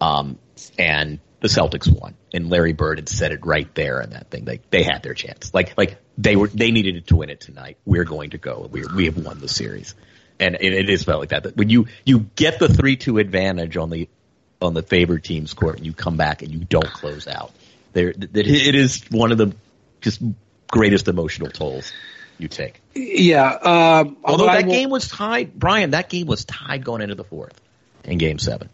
[0.00, 0.38] um,
[0.78, 2.14] and the Celtics won.
[2.32, 4.44] And Larry Bird had said it right there in that thing.
[4.44, 5.52] They they had their chance.
[5.52, 7.76] Like like they were they needed to win it tonight.
[7.84, 8.68] We're going to go.
[8.70, 9.96] We we have won the series
[10.42, 11.42] and it, it is felt like that.
[11.42, 14.08] But when you you get the three two advantage on the
[14.60, 17.52] on the favored team's court, and you come back and you don't close out,
[17.92, 19.54] there it is one of the
[20.00, 20.20] just
[20.68, 21.92] greatest emotional tolls
[22.38, 22.80] you take.
[22.94, 23.46] Yeah.
[23.46, 27.24] Um, although that will, game was tied, Brian, that game was tied going into the
[27.24, 27.58] fourth
[28.04, 28.68] in Game Seven.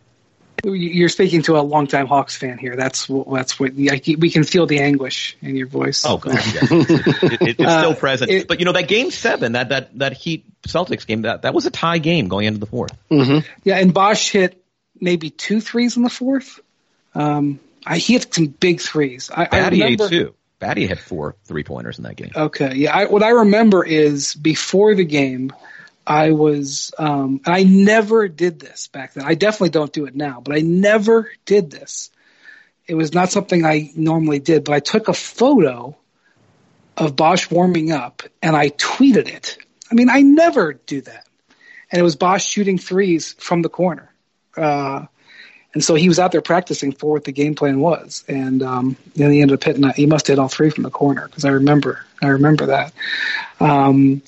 [0.65, 2.75] You're speaking to a longtime Hawks fan here.
[2.75, 6.05] That's what, that's what we can feel the anguish in your voice.
[6.05, 6.61] Oh, God, yeah.
[6.63, 8.31] it, it, it's uh, still present.
[8.31, 11.55] It, but you know that game seven, that that that Heat Celtics game, that that
[11.55, 13.47] was a tie game going into the 4th mm-hmm.
[13.65, 14.63] Yeah, and Bosh hit
[15.01, 16.61] maybe two threes in the fourth.
[17.15, 19.31] Um, I he hit some big threes.
[19.33, 20.35] I, Batty I remember, too.
[20.59, 22.33] Batty had four three pointers in that game.
[22.35, 22.97] Okay, yeah.
[22.97, 25.53] I, what I remember is before the game.
[26.09, 29.25] I was, um, I never did this back then.
[29.27, 32.11] I definitely don't do it now, but I never did this.
[32.87, 35.95] It was not something I normally did, but I took a photo
[36.97, 39.59] of Bosh warming up and I tweeted it.
[39.91, 41.27] I mean, I never do that.
[41.93, 44.11] And it was Bosh shooting threes from the corner.
[44.57, 45.05] Uh,
[45.75, 48.25] and so he was out there practicing for what the game plan was.
[48.27, 51.27] And um, then he ended up hitting, he must hit all three from the corner
[51.27, 52.95] because I remember, I remember that.
[53.61, 54.23] Um,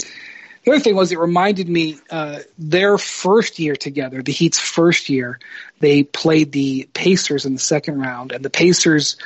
[0.65, 5.09] the other thing was it reminded me uh, their first year together, the Heat's first
[5.09, 5.39] year,
[5.79, 9.17] they played the Pacers in the second round, and the Pacers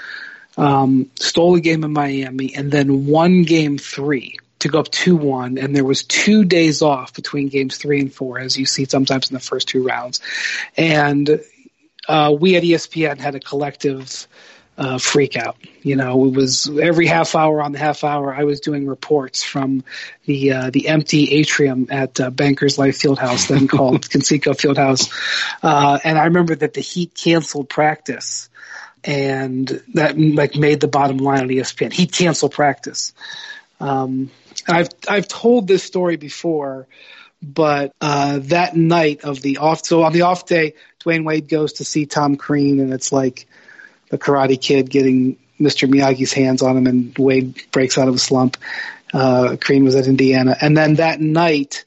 [0.57, 5.63] um, stole a game in Miami and then won game three to go up 2-1
[5.63, 9.29] and there was two days off between games three and four as you see sometimes
[9.29, 10.21] in the first two rounds.
[10.77, 11.41] And
[12.09, 14.27] uh, we at espn had a collective
[14.77, 15.57] uh, freak out.
[15.83, 18.35] You know, it was every half hour on the half hour.
[18.35, 19.85] I was doing reports from
[20.25, 25.13] the uh, the empty atrium at uh, Bankers Life Fieldhouse, then called Conseco Fieldhouse,
[25.63, 28.49] uh, and I remember that the Heat canceled practice,
[29.05, 31.93] and that like made the bottom line on ESPN.
[31.93, 33.13] Heat canceled practice.
[33.81, 34.31] Um,
[34.67, 36.89] I've I've told this story before,
[37.43, 41.75] but uh, that night of the off, so on the off day, Dwyane Wade goes
[41.75, 43.47] to see Tom Crean, and it's like
[44.11, 45.89] the Karate Kid getting Mr.
[45.89, 48.57] Miyagi's hands on him, and Wade breaks out of a slump.
[49.13, 51.85] Uh, Crean was at Indiana, and then that night,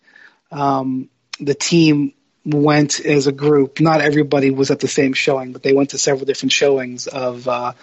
[0.52, 2.14] um, the team
[2.46, 3.82] went as a group.
[3.82, 7.48] Not everybody was at the same showing, but they went to several different showings of
[7.48, 7.74] uh,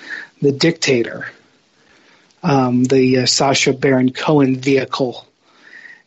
[0.41, 1.31] the Dictator,
[2.43, 5.27] um, the uh, Sacha Baron Cohen vehicle,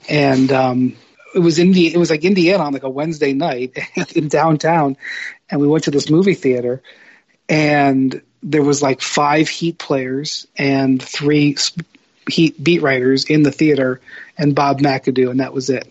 [0.10, 0.98] and um,
[1.36, 3.78] it was in the, It was like Indiana on like a Wednesday night
[4.16, 4.98] in downtown,
[5.52, 6.82] and we went to this movie theater
[7.50, 11.58] and there was like five Heat players and three
[12.30, 14.02] Heat beat writers in the theater,
[14.38, 15.88] and Bob McAdoo, and that was it.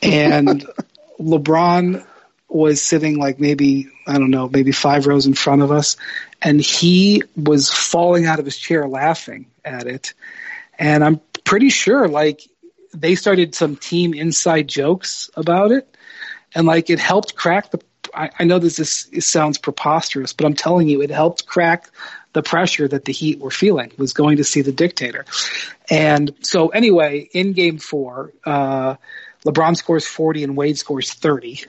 [0.00, 0.64] And
[1.20, 2.06] LeBron
[2.48, 5.96] was sitting like maybe I don't know, maybe five rows in front of us,
[6.40, 10.14] and he was falling out of his chair laughing at it.
[10.78, 12.42] And I'm pretty sure like
[12.94, 15.96] they started some team inside jokes about it,
[16.54, 17.80] and like it helped crack the
[18.14, 21.90] I, I know this is, sounds preposterous, but I'm telling you, it helped crack
[22.32, 25.24] the pressure that the Heat were feeling was going to see the dictator.
[25.90, 28.96] And so anyway, in game four, uh,
[29.44, 31.64] LeBron scores 40 and Wade scores 30.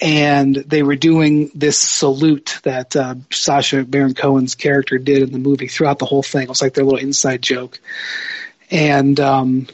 [0.00, 5.38] And they were doing this salute that uh, Sacha Baron Cohen's character did in the
[5.38, 6.44] movie throughout the whole thing.
[6.44, 7.78] It was like their little inside joke.
[8.70, 9.66] And um,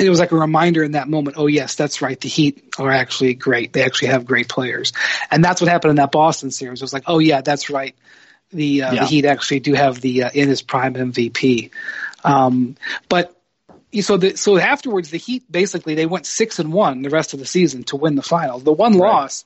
[0.00, 1.36] it was like a reminder in that moment.
[1.38, 2.20] Oh yes, that's right.
[2.20, 3.72] The Heat are actually great.
[3.72, 4.92] They actually have great players,
[5.30, 6.80] and that's what happened in that Boston series.
[6.80, 7.94] It was like, oh yeah, that's right.
[8.52, 9.00] The, uh, yeah.
[9.00, 11.70] the Heat actually do have the uh, in his prime MVP.
[12.24, 12.76] Um,
[13.08, 13.36] but
[14.00, 17.40] so the, so afterwards, the Heat basically they went six and one the rest of
[17.40, 18.64] the season to win the finals.
[18.64, 19.08] The one right.
[19.08, 19.44] loss,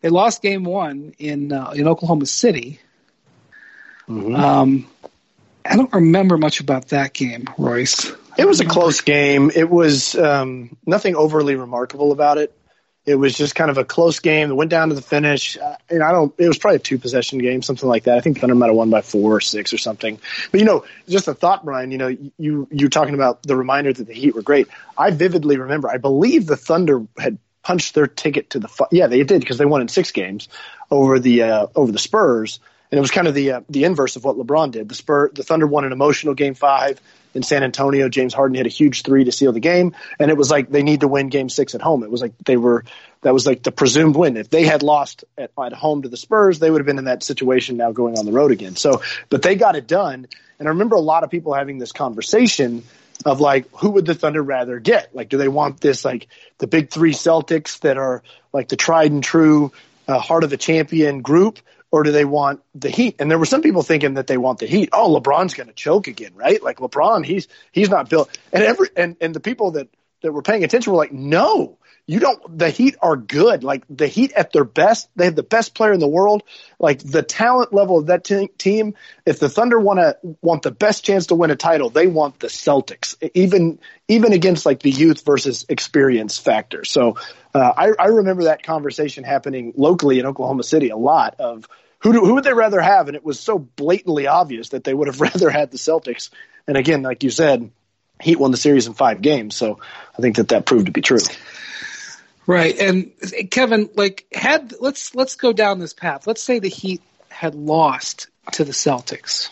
[0.00, 2.80] they lost game one in uh, in Oklahoma City.
[4.08, 4.34] Mm-hmm.
[4.34, 4.86] Um,
[5.64, 8.12] I don't remember much about that game, Royce.
[8.36, 9.50] It was a close game.
[9.54, 12.56] It was um, nothing overly remarkable about it.
[13.04, 15.58] It was just kind of a close game that went down to the finish.
[15.58, 16.32] Uh, and I don't.
[16.38, 18.16] It was probably a two possession game, something like that.
[18.16, 20.20] I think Thunder might have won by four or six or something.
[20.52, 21.90] But you know, just a thought, Brian.
[21.90, 24.68] You know, you you're talking about the reminder that the Heat were great.
[24.96, 25.90] I vividly remember.
[25.90, 29.64] I believe the Thunder had punched their ticket to the yeah they did because they
[29.64, 30.48] won in six games
[30.88, 32.60] over the uh, over the Spurs
[32.92, 34.88] and it was kind of the uh, the inverse of what LeBron did.
[34.88, 37.00] The Spur the Thunder won an emotional game five
[37.34, 38.08] in San Antonio.
[38.08, 40.82] James Harden hit a huge three to seal the game, and it was like they
[40.82, 42.02] need to win Game Six at home.
[42.02, 42.84] It was like they were
[43.22, 44.36] that was like the presumed win.
[44.36, 47.04] If they had lost at, at home to the Spurs, they would have been in
[47.06, 48.76] that situation now going on the road again.
[48.76, 50.26] So, but they got it done.
[50.58, 52.84] And I remember a lot of people having this conversation
[53.24, 55.14] of like, who would the Thunder rather get?
[55.14, 59.12] Like, do they want this like the big three Celtics that are like the tried
[59.12, 59.72] and true
[60.08, 61.58] uh, heart of the champion group,
[61.92, 63.16] or do they want the Heat?
[63.20, 64.88] And there were some people thinking that they want the Heat.
[64.92, 66.60] Oh, LeBron's going to choke again, right?
[66.60, 68.36] Like LeBron, he's he's not built.
[68.52, 69.88] And every and and the people that
[70.22, 72.58] that were paying attention were like, no, you don't.
[72.58, 73.62] The Heat are good.
[73.62, 76.42] Like the Heat at their best, they have the best player in the world.
[76.78, 78.94] Like the talent level of that t- team.
[79.24, 82.40] If the Thunder want to want the best chance to win a title, they want
[82.40, 83.14] the Celtics.
[83.34, 86.84] Even even against like the youth versus experience factor.
[86.84, 87.16] So
[87.54, 91.68] uh, I, I remember that conversation happening locally in Oklahoma City a lot of
[92.00, 93.06] who do, who would they rather have?
[93.06, 96.30] And it was so blatantly obvious that they would have rather had the Celtics.
[96.66, 97.70] And again, like you said,
[98.20, 99.80] Heat won the series in five games, so
[100.16, 101.18] I think that that proved to be true.
[102.46, 103.12] Right, and
[103.50, 106.26] Kevin, like, had let's let's go down this path.
[106.26, 109.50] Let's say the Heat had lost to the Celtics,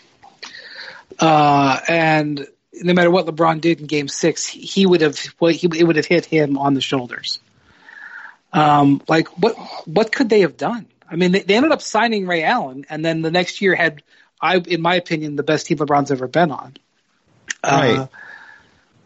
[1.19, 5.69] uh, and no matter what LeBron did in Game Six, he would have well, he
[5.77, 7.39] it would have hit him on the shoulders.
[8.51, 9.55] Um, like what
[9.87, 10.85] what could they have done?
[11.09, 14.03] I mean, they, they ended up signing Ray Allen, and then the next year had,
[14.41, 16.75] I in my opinion, the best team LeBron's ever been on.
[17.63, 17.99] Right.
[17.99, 18.07] Uh,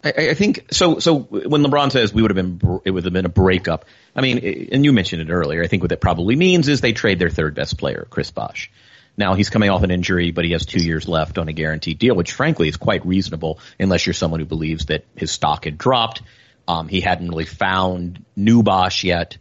[0.05, 0.99] I, I, think so.
[0.99, 3.85] So when LeBron says we would have been, it would have been a breakup.
[4.15, 5.63] I mean, and you mentioned it earlier.
[5.63, 8.71] I think what that probably means is they trade their third best player, Chris Bosh.
[9.17, 11.97] Now he's coming off an injury, but he has two years left on a guaranteed
[11.97, 15.77] deal, which frankly is quite reasonable unless you're someone who believes that his stock had
[15.77, 16.21] dropped.
[16.67, 19.37] Um, he hadn't really found new Bosh yet.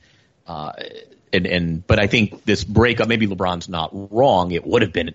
[0.46, 0.72] Uh,
[1.32, 4.52] and, and, but I think this breakup, maybe LeBron's not wrong.
[4.52, 5.14] It would have been,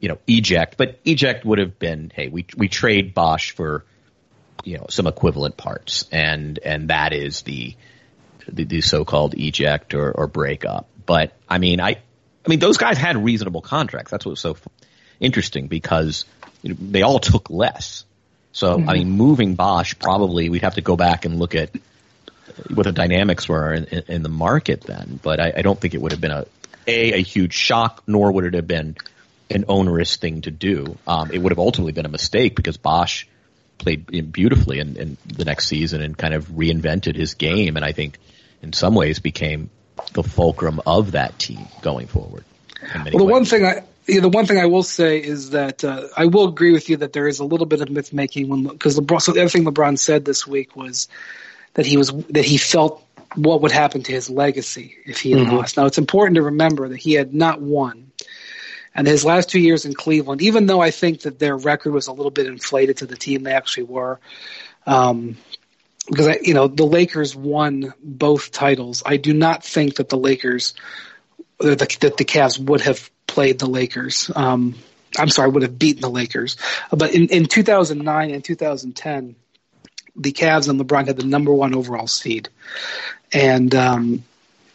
[0.00, 3.84] you know, eject, but eject would have been, hey, we, we trade Bosh for,
[4.64, 7.76] you know some equivalent parts, and and that is the
[8.48, 10.88] the, the so-called eject or, or breakup.
[11.04, 14.10] But I mean, I I mean those guys had reasonable contracts.
[14.10, 14.56] That's what was so
[15.20, 16.24] interesting because
[16.62, 18.04] you know, they all took less.
[18.52, 18.88] So mm-hmm.
[18.88, 21.70] I mean, moving Bosh probably we'd have to go back and look at
[22.72, 25.20] what the dynamics were in, in, in the market then.
[25.22, 26.46] But I, I, don't think it would have been a
[26.86, 28.96] a a huge shock, nor would it have been
[29.50, 30.96] an onerous thing to do.
[31.06, 33.28] Um, it would have ultimately been a mistake because Bosh
[33.78, 37.92] played beautifully in, in the next season and kind of reinvented his game, and I
[37.92, 38.18] think
[38.62, 39.70] in some ways became
[40.12, 42.44] the fulcrum of that team going forward.
[42.94, 43.32] Well, the ways.
[43.32, 46.48] one thing I yeah, the one thing I will say is that uh, I will
[46.48, 49.20] agree with you that there is a little bit of myth making when because LeBron.
[49.20, 51.08] So the other thing LeBron said this week was
[51.74, 53.02] that he was that he felt
[53.34, 55.56] what would happen to his legacy if he had mm-hmm.
[55.56, 55.76] lost.
[55.76, 58.05] Now it's important to remember that he had not won
[58.96, 62.06] and his last two years in Cleveland, even though I think that their record was
[62.06, 64.18] a little bit inflated to the team they actually were,
[64.86, 65.36] um,
[66.08, 69.02] because I, you know the Lakers won both titles.
[69.04, 70.74] I do not think that the Lakers,
[71.60, 74.30] that the, that the Cavs would have played the Lakers.
[74.34, 74.74] Um,
[75.18, 76.56] I'm sorry, would have beaten the Lakers.
[76.90, 79.36] But in, in 2009 and 2010,
[80.16, 82.48] the Cavs and LeBron had the number one overall seed,
[83.32, 84.24] and um,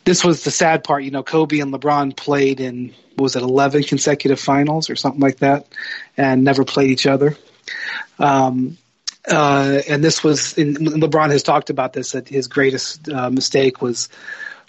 [0.04, 1.04] this was the sad part.
[1.04, 5.38] You know, Kobe and LeBron played in was it eleven consecutive finals or something like
[5.38, 5.68] that,
[6.18, 7.38] and never played each other.
[8.20, 8.78] Um,
[9.30, 13.82] uh, and this was in, LeBron has talked about this that his greatest uh, mistake
[13.82, 14.10] was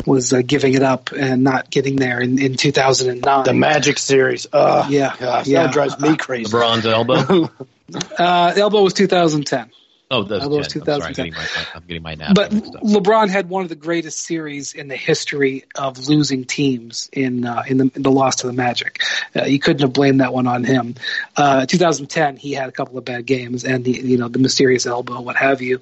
[0.06, 3.44] was uh, giving it up and not getting there in, in 2009.
[3.44, 4.46] The Magic series.
[4.52, 5.64] Uh, yeah, gosh, yeah.
[5.64, 6.50] that drives me crazy.
[6.50, 7.50] LeBron's elbow.
[8.18, 9.70] uh, elbow was 2010.
[10.12, 10.94] Oh, those, was 2010.
[10.94, 14.20] I'm, sorry, I'm getting my, I'm getting my But LeBron had one of the greatest
[14.20, 18.46] series in the history of losing teams in uh, in, the, in the loss to
[18.46, 19.02] the Magic.
[19.34, 20.96] Uh, you couldn't have blamed that one on him.
[21.34, 24.84] Uh, 2010, he had a couple of bad games and the you know the mysterious
[24.84, 25.80] elbow, what have you.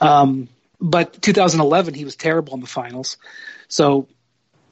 [0.00, 0.48] Um,
[0.80, 3.18] but 2011, he was terrible in the finals.
[3.68, 4.08] So,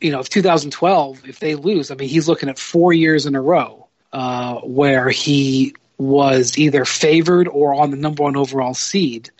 [0.01, 3.37] you know, if 2012, if they lose, I mean, he's looking at four years in
[3.37, 9.31] a row uh, where he was either favored or on the number one overall seed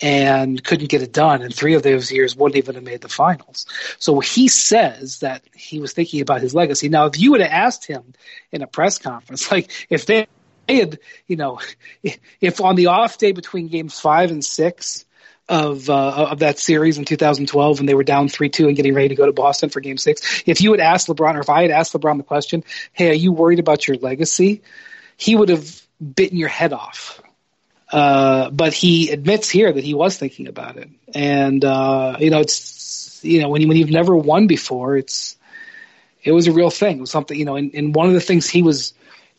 [0.00, 1.42] and couldn't get it done.
[1.42, 3.66] And three of those years wouldn't even have made the finals.
[3.98, 6.88] So he says that he was thinking about his legacy.
[6.88, 8.12] Now, if you would have asked him
[8.50, 10.26] in a press conference, like if they
[10.68, 11.60] had, you know,
[12.40, 15.04] if on the off day between games five and six,
[15.46, 19.08] of uh, of that series in 2012 when they were down 3-2 and getting ready
[19.08, 21.60] to go to Boston for game 6 if you had asked LeBron or if I
[21.60, 24.62] had asked LeBron the question hey are you worried about your legacy
[25.18, 27.20] he would have bitten your head off.
[27.90, 32.40] Uh, but he admits here that he was thinking about it, and uh, you know,
[32.40, 35.36] it's you know when you, when you've never won before, it's
[36.22, 36.98] it was a real thing.
[36.98, 38.94] It was something you know, and, and one of the things he was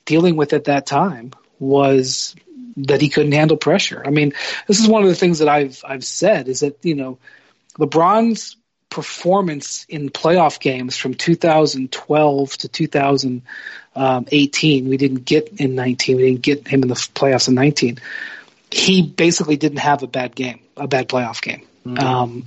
[0.06, 2.36] dealing with at that time was
[2.78, 4.02] that he couldn't handle pressure.
[4.06, 4.34] I mean,
[4.68, 7.18] this is one of the things that I've I've said is that you know
[7.80, 8.56] LeBron's
[8.96, 16.42] performance in playoff games from 2012 to 2018, we didn't get in 19, we didn't
[16.42, 18.00] get him in the playoffs in 19.
[18.72, 21.68] He basically didn't have a bad game, a bad playoff game.
[21.86, 22.00] Mm-hmm.
[22.00, 22.46] Um,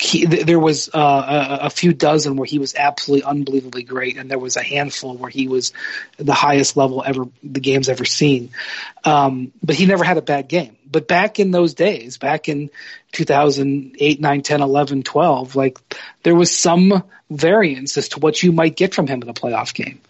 [0.00, 4.30] he, there was uh, a, a, few dozen where he was absolutely unbelievably great, and
[4.30, 5.72] there was a handful where he was
[6.16, 8.50] the highest level ever the game's ever seen.
[9.04, 10.76] Um, but he never had a bad game.
[10.88, 12.70] But back in those days, back in
[13.12, 15.78] 2008, 9, 10, 11, 12, like
[16.22, 19.74] there was some variance as to what you might get from him in a playoff
[19.74, 20.00] game.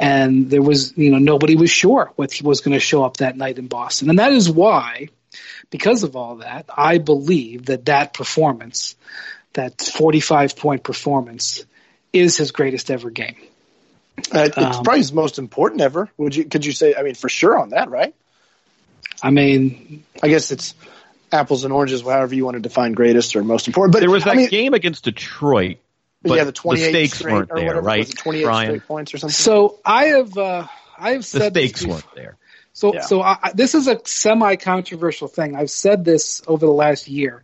[0.00, 3.18] And there was, you know, nobody was sure what he was going to show up
[3.18, 4.10] that night in Boston.
[4.10, 5.10] And that is why–
[5.70, 8.96] because of all that, I believe that that performance,
[9.54, 11.64] that 45 point performance,
[12.12, 13.36] is his greatest ever game.
[14.34, 16.10] Uh, it's um, probably his most important ever.
[16.18, 16.44] Would you?
[16.44, 16.94] Could you say?
[16.94, 18.14] I mean, for sure on that, right?
[19.22, 20.74] I mean, I guess it's
[21.32, 23.92] apples and oranges, however you want to define greatest or most important.
[23.92, 25.78] But there was that I mean, game against Detroit.
[26.22, 28.08] But yeah, the 28 the stakes straight, weren't or there, whatever, right?
[28.08, 28.66] 28 Brian?
[28.68, 29.34] straight points or something.
[29.34, 30.66] So I have, uh,
[30.96, 32.36] I have said The said stakes weren't there.
[32.72, 33.00] So, Yeah.
[33.02, 35.54] so I, this is a semi-controversial thing.
[35.56, 37.42] I've said this over the last year.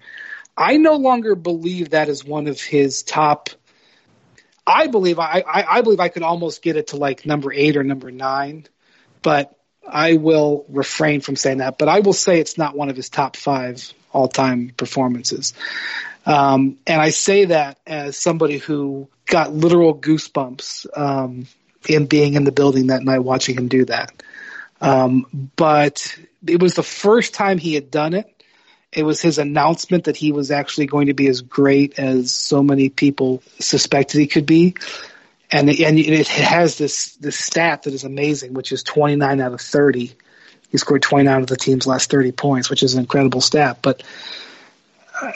[0.56, 3.50] I no longer believe that is one of his top.
[4.66, 7.76] I believe I, I, I believe I could almost get it to like number eight
[7.76, 8.66] or number nine,
[9.22, 11.78] but I will refrain from saying that.
[11.78, 15.54] But I will say it's not one of his top five all-time performances.
[16.26, 21.46] Um, and I say that as somebody who got literal goosebumps um,
[21.88, 24.12] in being in the building that night watching him do that.
[24.80, 28.26] Um, but it was the first time he had done it.
[28.92, 32.62] It was his announcement that he was actually going to be as great as so
[32.62, 34.74] many people suspected he could be.
[35.50, 39.60] And, and it has this, this stat that is amazing, which is 29 out of
[39.60, 40.14] 30.
[40.70, 43.78] He scored 29 of the team's last 30 points, which is an incredible stat.
[43.82, 44.02] But,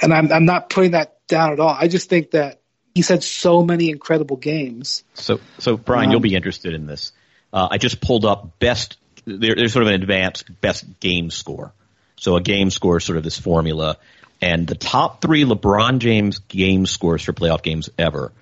[0.02, 1.74] and I'm, I'm not putting that down at all.
[1.78, 2.61] I just think that
[2.94, 5.05] he's had so many incredible games.
[5.14, 7.12] So, so Brian, Um, you'll be interested in this.
[7.52, 8.96] Uh, I just pulled up best.
[9.24, 11.72] There, there's sort of an advanced best game score.
[12.16, 13.96] So a game score is sort of this formula,
[14.40, 18.32] and the top three LeBron James game scores for playoff games ever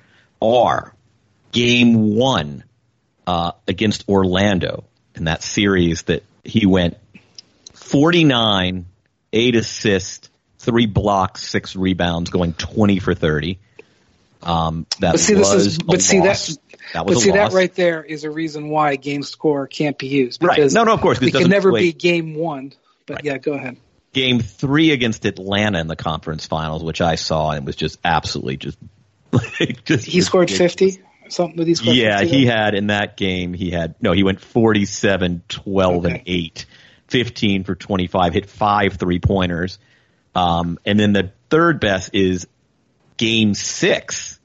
[0.42, 0.94] are
[1.52, 2.64] Game One
[3.26, 6.96] uh, against Orlando in that series that he went
[7.74, 8.86] 49,
[9.32, 13.58] eight assists, three blocks, six rebounds, going 20 for 30.
[14.42, 16.46] Um, that But see, this was is- a but see, loss.
[16.48, 17.50] that- that was But see, loss.
[17.52, 20.42] that right there is a reason why game score can't be used.
[20.42, 20.70] Right.
[20.72, 21.20] No, no, of course.
[21.22, 21.80] it can never wait.
[21.80, 22.72] be game one.
[23.06, 23.24] But Right.
[23.24, 23.76] yeah, go ahead.
[24.12, 28.56] game three against Atlanta in the conference finals, which I saw and was just absolutely
[28.56, 28.78] just,
[29.32, 30.96] like, just He scored ridiculous.
[30.96, 34.40] 50 something with these Yeah, he had in that game, he had, no, he went
[34.40, 36.22] 47, 12 and Okay.
[36.26, 36.66] 8,
[37.08, 39.78] 15 for 25, hit five three pointers.
[40.34, 42.48] Um, and then the third best is
[43.16, 44.39] game six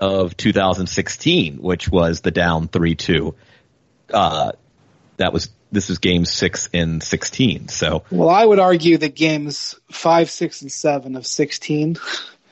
[0.00, 3.34] of 2016, which was the down 3-2.
[4.12, 4.52] Uh,
[5.16, 7.68] that was, this is game six in 16.
[7.68, 11.96] So, Well, I would argue that games five, six, and seven of 16,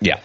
[0.01, 0.21] yeah.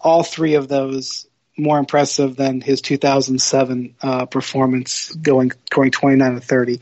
[0.00, 1.26] all three of those
[1.60, 6.80] more impressive than his 2007 uh, performance going going 29 to 30.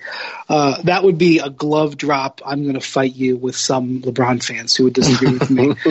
[0.48, 2.40] Uh, that would be a glove drop.
[2.46, 5.74] I'm going to fight you with some LeBron fans who would disagree with me.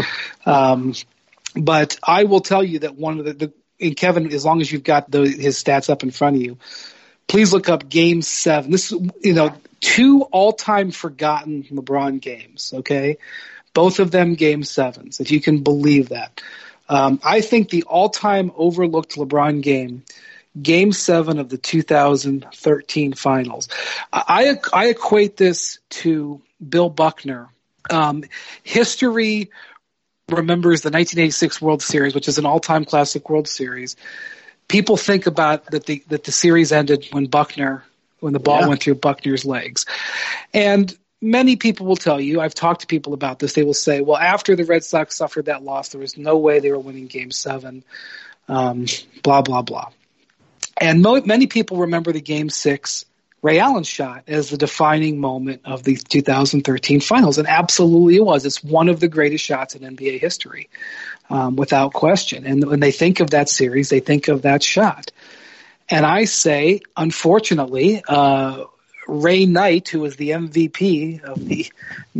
[0.45, 0.93] Um,
[1.57, 4.71] but I will tell you that one of the, the and Kevin, as long as
[4.71, 6.57] you've got the, his stats up in front of you,
[7.27, 8.71] please look up Game Seven.
[8.71, 12.73] This is you know two all-time forgotten LeBron games.
[12.75, 13.17] Okay,
[13.73, 16.41] both of them Game Sevens, if you can believe that.
[16.89, 20.03] Um, I think the all-time overlooked LeBron game,
[20.59, 23.67] Game Seven of the 2013 Finals.
[24.11, 27.49] I I equate this to Bill Buckner.
[27.89, 28.25] Um,
[28.63, 29.49] history
[30.37, 33.95] remembers the 1986 World Series, which is an all-time classic World Series.
[34.67, 37.85] People think about that the that the series ended when Buckner
[38.19, 38.67] when the ball Yeah.
[38.67, 39.85] went through Buckner's legs,
[40.53, 42.41] and many people will tell you.
[42.41, 43.53] I've talked to people about this.
[43.53, 46.59] They will say, "Well, after the Red Sox suffered that loss, there was no way
[46.59, 47.85] they were winning Game Seven."
[48.49, 48.85] Um,
[49.23, 49.89] blah blah blah.
[50.81, 53.05] And mo- many people remember the Game Six
[53.47, 57.37] Ray Allen's shot as the defining moment of the 2013 finals.
[57.37, 58.45] And absolutely it was.
[58.45, 60.67] It's one of the greatest shots in NBA history,
[61.29, 62.45] um, without question.
[62.45, 65.13] And when they think of that series, they think of that shot.
[65.87, 68.65] And I say, unfortunately, uh,
[69.07, 71.71] Ray Knight, who was the MVP of the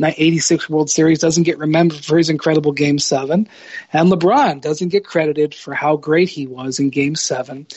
[0.02, 3.50] 86 World Series, doesn't get remembered for his incredible Game 7.
[3.92, 7.68] And LeBron doesn't get credited for how great he was in Game 7.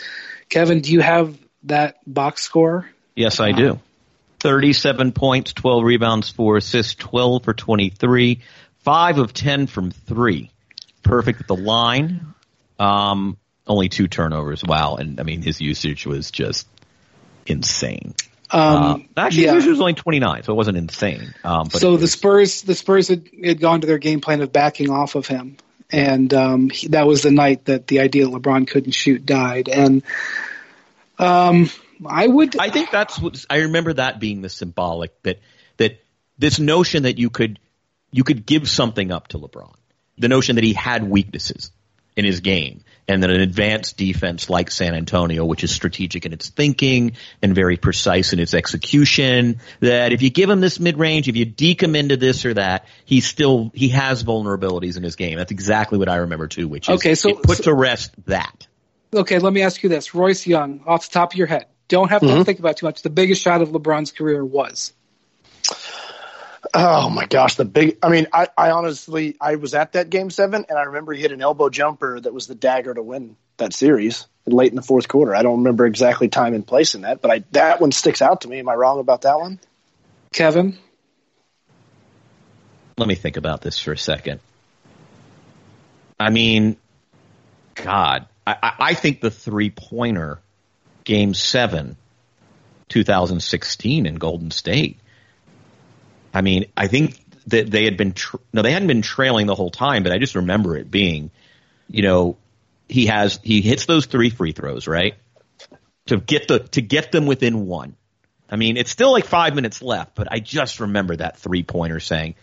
[0.48, 2.88] Kevin, do you have that box score?
[3.20, 3.78] Yes, I do.
[4.40, 8.40] 37 points, 12 rebounds, 4 assists, 12 for 23,
[8.78, 10.50] 5 of 10 from 3.
[11.02, 12.34] Perfect at the line.
[12.78, 14.64] Um, only two turnovers.
[14.64, 14.96] Wow.
[14.96, 16.66] And I mean, his usage was just
[17.46, 18.14] insane.
[18.50, 19.54] Um, uh, actually, yeah.
[19.54, 21.34] his usage was only 29, so it wasn't insane.
[21.44, 24.90] Um, so the Spurs, the Spurs had, had gone to their game plan of backing
[24.90, 25.58] off of him.
[25.92, 29.68] And um, he, that was the night that the idea LeBron couldn't shoot died.
[29.68, 30.02] And
[31.18, 31.68] um,
[32.07, 32.59] I would.
[32.59, 35.40] I think that's what I remember that being the symbolic that
[35.76, 36.03] that
[36.38, 37.59] this notion that you could
[38.12, 39.74] you could give something up to LeBron,
[40.18, 41.70] the notion that he had weaknesses
[42.16, 46.32] in his game, and that an advanced defense like San Antonio, which is strategic in
[46.32, 50.98] its thinking and very precise in its execution, that if you give him this mid
[50.98, 55.03] range, if you deke him into this or that, he still he has vulnerabilities in
[55.03, 55.38] his game.
[55.38, 58.66] That's exactly what I remember too, which is okay, so, put so, to rest that.
[59.12, 60.14] Okay, let me ask you this.
[60.14, 62.43] Royce Young, off the top of your head, don't have to mm-hmm.
[62.45, 63.03] think about too much.
[63.03, 64.95] The biggest shot of LeBron's career was.
[66.72, 67.99] Oh my gosh, the big.
[68.03, 71.20] I mean, I, I honestly, I was at that game seven, and I remember he
[71.20, 74.82] hit an elbow jumper that was the dagger to win that series late in the
[74.82, 75.34] fourth quarter.
[75.34, 78.43] I don't remember exactly time and place in that, but I that one sticks out
[78.43, 78.61] to me.
[78.61, 79.59] Am I wrong about that one,
[80.32, 80.78] Kevin?
[82.97, 84.41] Let me think about this for a second.
[86.20, 86.76] I mean,
[87.74, 90.41] God, I, I think the three pointer
[91.11, 91.96] game seven,
[92.88, 95.00] 2016 in Golden State.
[96.32, 99.56] I mean, I think that they had been, tra- no, they hadn't been trailing the
[99.56, 101.32] whole time, but I just remember it being,
[101.88, 102.36] you know,
[102.88, 105.16] he has, he hits those three free throws, right?
[106.06, 107.96] To get the, to get them within one.
[108.48, 111.98] I mean, it's still like five minutes left, but I just remember that three pointer
[111.98, 112.36] saying,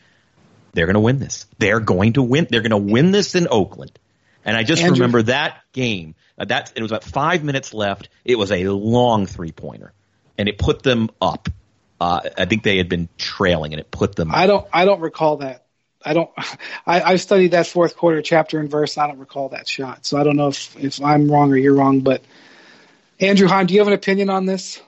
[0.73, 1.45] they're going to win this.
[1.57, 2.47] They're going to win.
[2.49, 3.97] They're going to win this in Oakland.
[4.47, 4.95] And I just Andrew.
[4.95, 6.15] remember that game.
[6.39, 8.07] Uh, that it was about five minutes left.
[8.23, 9.91] It was a long three pointer,
[10.37, 11.49] and it put them up.
[11.99, 14.33] Uh, I think they had been trailing, and it put them.
[14.33, 14.65] I don't.
[14.71, 15.65] I don't recall that.
[16.03, 16.29] I don't.
[16.87, 18.97] I, I studied that fourth quarter chapter and verse.
[18.97, 21.75] I don't recall that shot, so I don't know if if I'm wrong or you're
[21.75, 21.99] wrong.
[21.99, 22.21] But
[23.19, 24.81] Andrew Hahn, do you have an opinion on this?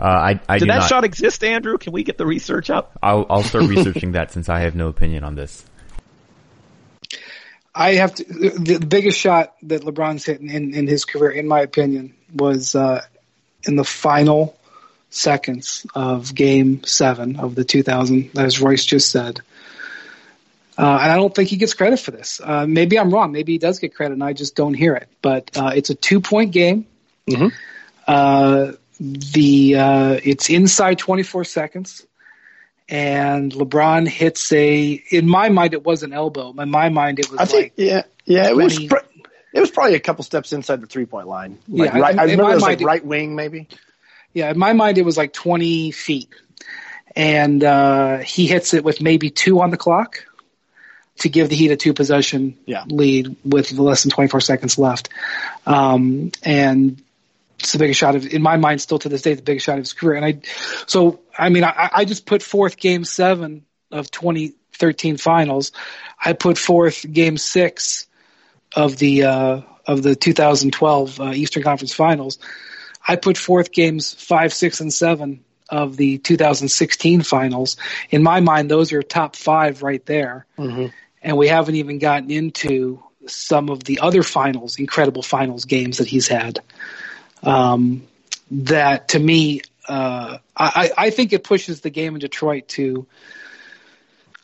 [0.00, 0.88] Uh, I, I Did that not.
[0.88, 1.76] shot exist, Andrew?
[1.76, 2.96] Can we get the research up?
[3.02, 5.64] I'll, I'll start researching that since I have no opinion on this.
[7.78, 8.24] I have to.
[8.24, 13.04] The, biggest shot that LeBron's hit in, in his career, in my opinion, was uh,
[13.62, 14.58] in the final
[15.10, 19.40] seconds of Game Seven of the 2000, as Royce just said.
[20.76, 22.40] Uh, and I don't think he gets credit for this.
[22.42, 23.30] Uh, maybe I'm wrong.
[23.30, 25.08] Maybe he does get credit, and I just don't hear it.
[25.22, 26.84] But uh, it's a two point game.
[27.28, 27.48] Mm-hmm.
[28.08, 32.04] Uh, the uh, it's inside 24 seconds
[32.88, 35.02] and LeBron hits a.
[35.10, 36.54] In my mind, it was an elbow.
[36.58, 37.38] In my mind, it was.
[37.38, 38.48] I like think yeah, yeah.
[38.48, 38.78] It was.
[38.78, 38.96] Pr-
[39.52, 41.58] it was probably a couple steps inside the three point line.
[41.68, 43.68] Like yeah, right, in, I remember it was like right wing maybe.
[44.32, 46.28] Yeah, in my mind, it was like twenty feet,
[47.16, 50.24] and uh, he hits it with maybe two on the clock
[51.18, 52.84] to give the Heat a two possession yeah.
[52.86, 55.08] lead with less than 24 seconds left.
[55.66, 57.02] Um, and
[57.58, 59.78] it's the biggest shot of, in my mind, still to this day, the biggest shot
[59.78, 60.16] of his career.
[60.16, 60.40] And I,
[60.86, 65.72] so, I mean, I, I just put forth game seven of 2013 finals.
[66.22, 68.06] I put forth game six
[68.76, 72.38] of the, uh, of the 2012 uh, Eastern Conference finals.
[73.06, 77.76] I put forth games five, six, and seven of the 2016 finals.
[78.10, 80.46] In my mind, those are top five right there.
[80.58, 80.86] Mm-hmm.
[81.22, 86.06] And we haven't even gotten into some of the other finals, incredible finals games that
[86.06, 86.60] he's had
[87.42, 88.06] um,
[88.50, 93.06] that to me, uh, I, I think it pushes the game in Detroit to.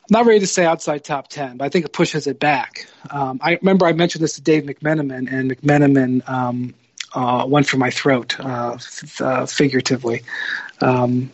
[0.05, 2.87] I'm not ready to say outside top 10, but I think it pushes it back.
[3.09, 6.75] Um, I remember I mentioned this to Dave McMenamin, and McMenamin um,
[7.15, 10.23] uh, went for my throat, uh, f- uh, figuratively,
[10.83, 11.31] um,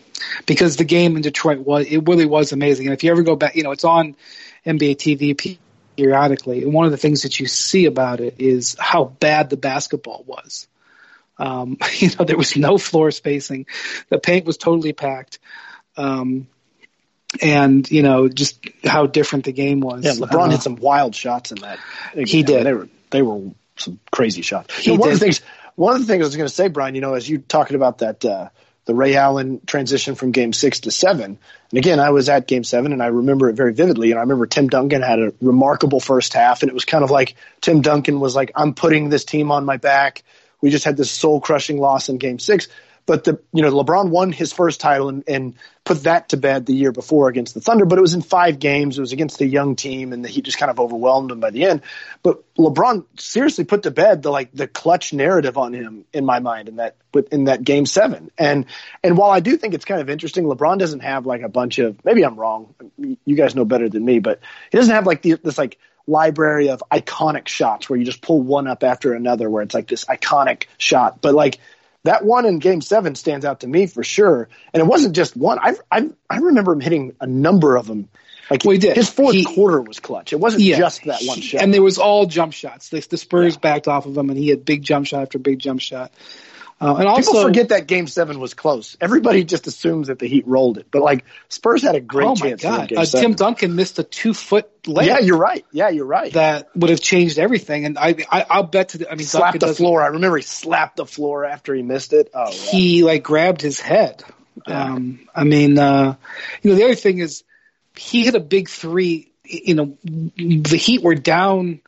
[0.46, 2.86] because the game in Detroit was it really was amazing.
[2.86, 4.14] And if you ever go back, you know, it's on
[4.64, 5.58] NBA TV
[5.96, 9.56] periodically, and one of the things that you see about it is how bad the
[9.56, 10.68] basketball was.
[11.40, 13.66] Um, you know, there was no floor spacing.
[14.08, 15.38] The paint was totally packed.
[15.96, 16.46] Um,
[17.40, 20.04] and you know just how different the game was.
[20.04, 21.78] Yeah, LeBron uh, hit some wild shots in that.
[22.14, 22.66] He did.
[22.66, 24.86] They were they were some crazy shots.
[24.86, 25.14] You know, one did.
[25.14, 25.42] of the things
[25.76, 27.76] one of the things I was going to say, Brian, you know, as you talking
[27.76, 28.48] about that uh,
[28.86, 31.38] the Ray Allen transition from Game Six to Seven,
[31.70, 34.10] and again, I was at Game Seven, and I remember it very vividly.
[34.10, 37.10] And I remember Tim Duncan had a remarkable first half, and it was kind of
[37.10, 40.24] like Tim Duncan was like, "I'm putting this team on my back."
[40.60, 42.68] We just had this soul crushing loss in game six.
[43.06, 45.54] but the you know LeBron won his first title and, and
[45.84, 48.58] put that to bed the year before against the Thunder, but it was in five
[48.60, 48.98] games.
[48.98, 51.50] It was against a young team, and the Heat just kind of overwhelmed him by
[51.50, 51.82] the end.
[52.22, 56.38] But LeBron seriously put to bed the like the clutch narrative on him in my
[56.38, 56.96] mind in that
[57.32, 58.30] in that game seven.
[58.38, 58.66] And
[59.02, 61.78] and while I do think it's kind of interesting, LeBron doesn't have like a bunch
[61.78, 62.74] of maybe I'm wrong.
[62.96, 64.40] You guys know better than me, but
[64.70, 68.40] he doesn't have like the, this like library of iconic shots where you just pull
[68.40, 71.20] one up after another where it's like this iconic shot.
[71.20, 71.58] But like
[72.04, 74.48] that one in game seven stands out to me for sure.
[74.72, 75.58] And it wasn't just one.
[75.58, 78.08] I, I, I remember him hitting a number of them.
[78.50, 78.96] Like well, he did.
[78.96, 80.32] his fourth he, quarter was clutch.
[80.32, 81.62] It wasn't yeah, just that one shot.
[81.62, 82.88] And there was all jump shots.
[82.88, 83.60] The, the Spurs yeah.
[83.60, 86.12] backed off of him and he had big jump shot after big jump shot.
[86.80, 88.96] Uh, and also, people forget that Game Seven was close.
[89.02, 92.34] Everybody just assumes that the Heat rolled it, but like Spurs had a great oh
[92.34, 92.64] chance.
[92.64, 92.92] Oh my god!
[92.94, 95.04] Uh, Tim Duncan missed a two foot layup.
[95.04, 95.66] Yeah, you're right.
[95.72, 96.32] Yeah, you're right.
[96.32, 97.84] That would have changed everything.
[97.84, 98.98] And I, I will bet to.
[98.98, 100.02] The, I mean, slapped Duncan the floor.
[100.02, 102.30] I remember he slapped the floor after he missed it.
[102.32, 102.70] Oh, yeah.
[102.70, 104.24] he like grabbed his head.
[104.66, 106.16] Um, I mean, uh,
[106.62, 107.44] you know, the other thing is
[107.94, 109.32] he hit a big three.
[109.44, 111.82] You know, the Heat were down.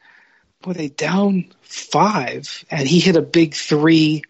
[0.66, 2.62] Were they down five?
[2.70, 4.24] And he hit a big three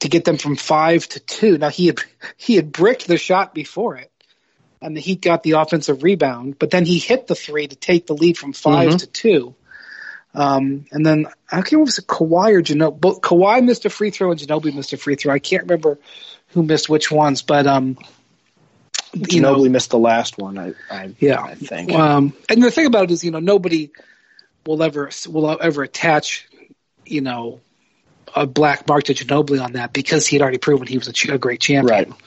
[0.00, 1.58] to get them from five to two.
[1.58, 1.98] Now he had
[2.36, 4.10] he had bricked the shot before it,
[4.82, 8.06] and the Heat got the offensive rebound, but then he hit the three to take
[8.06, 8.96] the lead from 5 mm-hmm.
[8.96, 9.54] to two.
[10.32, 13.00] Um, and then I can't remember if it was Kawhi or Ginobili.
[13.00, 15.34] Both Kawhi missed a free throw and Ginobili missed a free throw.
[15.34, 15.98] I can't remember
[16.48, 17.98] who missed which ones, but um,
[19.14, 20.56] Ginobili know, missed the last one.
[20.56, 21.92] I, I yeah, I think.
[21.92, 23.90] Um, and the thing about it is, you know, nobody
[24.64, 26.48] will ever will ever attach,
[27.04, 27.60] you know,
[28.34, 31.12] a black mark to Ginobili on that because he had already proven he was a,
[31.12, 32.10] ch- a great champion.
[32.10, 32.20] Right.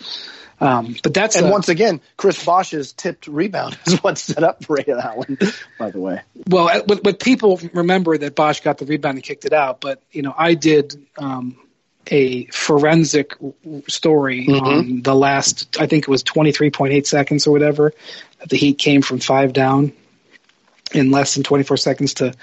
[0.60, 4.64] Um, but that's and a, once again, Chris Bosh's tipped rebound is what set up
[4.64, 5.38] for Ray Allen.
[5.78, 9.24] By the way, well, uh, but, but people remember that Bosh got the rebound and
[9.24, 9.82] kicked it out.
[9.82, 11.58] But you know, I did um,
[12.08, 13.36] a forensic
[13.88, 14.66] story mm-hmm.
[14.66, 15.82] on the last.
[15.82, 17.94] I think it was twenty three point eight seconds or whatever.
[18.40, 19.92] That the Heat came from five down
[20.94, 22.34] in less than twenty four seconds to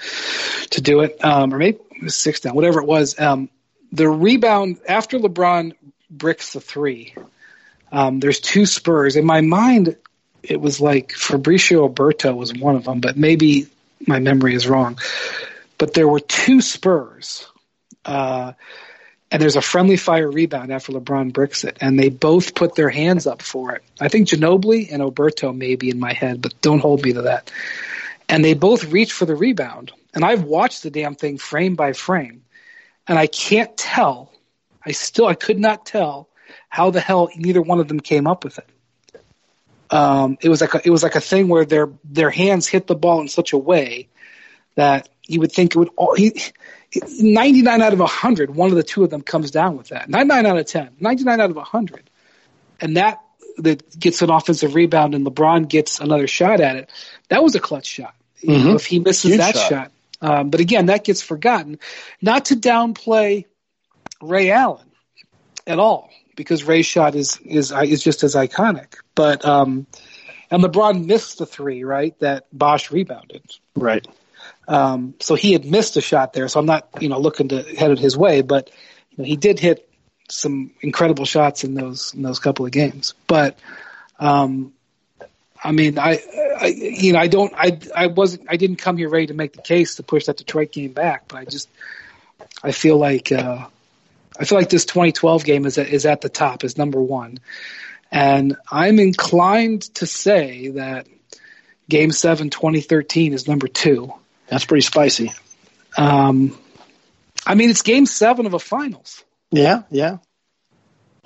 [0.71, 1.79] to do it, um, or maybe
[2.09, 3.19] six down, whatever it was.
[3.19, 3.49] Um,
[3.91, 5.73] the rebound after LeBron
[6.09, 7.13] bricks the three,
[7.91, 9.15] um, there's two Spurs.
[9.15, 9.97] In my mind,
[10.43, 13.67] it was like Fabricio Oberto was one of them, but maybe
[14.07, 14.97] my memory is wrong.
[15.77, 17.47] But there were two Spurs,
[18.05, 18.53] uh,
[19.31, 22.89] and there's a friendly fire rebound after LeBron bricks it, and they both put their
[22.89, 23.83] hands up for it.
[23.99, 27.23] I think Ginobili and Oberto may be in my head, but don't hold me to
[27.23, 27.51] that.
[28.31, 31.91] And they both reach for the rebound, and I've watched the damn thing frame by
[31.91, 32.43] frame,
[33.05, 34.31] and I can't tell.
[34.85, 36.29] I still I could not tell
[36.69, 38.69] how the hell neither one of them came up with it.
[39.91, 42.87] Um, it was like a, it was like a thing where their their hands hit
[42.87, 44.07] the ball in such a way
[44.75, 46.15] that you would think it would all.
[46.15, 46.33] He,
[47.19, 50.09] 99 out of 100, one of the two of them comes down with that.
[50.09, 52.09] 99 out of 10, 99 out of 100.
[52.79, 53.21] And that
[53.57, 56.89] that gets an offensive rebound and LeBron gets another shot at it.
[57.27, 58.15] That was a clutch shot.
[58.43, 58.69] Mm-hmm.
[58.69, 59.69] Know, if he misses Huge that shot.
[59.69, 61.79] shot, um, but again, that gets forgotten.
[62.21, 63.45] Not to downplay
[64.21, 64.89] Ray Allen
[65.67, 68.95] at all, because Ray's shot is is is just as iconic.
[69.15, 69.87] But um,
[70.49, 72.17] and LeBron missed the three, right?
[72.19, 73.43] That Bosh rebounded,
[73.75, 74.05] right?
[74.67, 76.47] Um, so he had missed a shot there.
[76.47, 78.69] So I'm not, you know, looking to head it his way, but
[79.11, 79.87] you know, he did hit
[80.29, 83.13] some incredible shots in those in those couple of games.
[83.27, 83.57] But
[84.19, 84.73] um,
[85.63, 86.19] I mean, I,
[86.59, 89.53] I, you know, I don't, I, I wasn't, I didn't come here ready to make
[89.53, 91.69] the case to push that Detroit game back, but I just,
[92.63, 93.67] I feel like, uh,
[94.39, 97.39] I feel like this 2012 game is at, is at the top, is number one,
[98.11, 101.07] and I'm inclined to say that
[101.87, 104.13] Game Seven 2013 is number two.
[104.47, 105.31] That's pretty spicy.
[105.97, 106.57] Um,
[107.45, 109.23] I mean, it's Game Seven of a finals.
[109.51, 110.17] Yeah, yeah.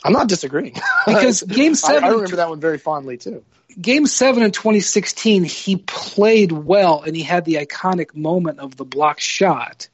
[0.04, 0.76] I'm not disagreeing
[1.06, 2.04] because Game Seven.
[2.04, 3.44] I, I remember that one very fondly too
[3.80, 8.86] game seven in 2016, he played well and he had the iconic moment of the
[8.86, 9.90] block shot.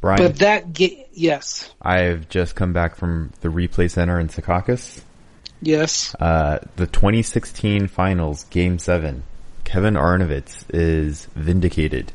[0.00, 5.00] Brian, but that ga- yes, I've just come back from the replay center in Secaucus.
[5.60, 9.22] Yes, uh, the 2016 finals, game seven.
[9.62, 12.12] Kevin Arnovitz is vindicated.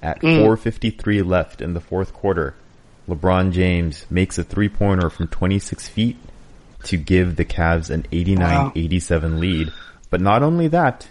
[0.00, 0.40] At mm.
[0.40, 2.54] 4:53 left in the fourth quarter,
[3.08, 6.16] LeBron James makes a three pointer from 26 feet
[6.84, 9.38] to give the Cavs an 89-87 wow.
[9.38, 9.72] lead.
[10.08, 11.08] But not only that,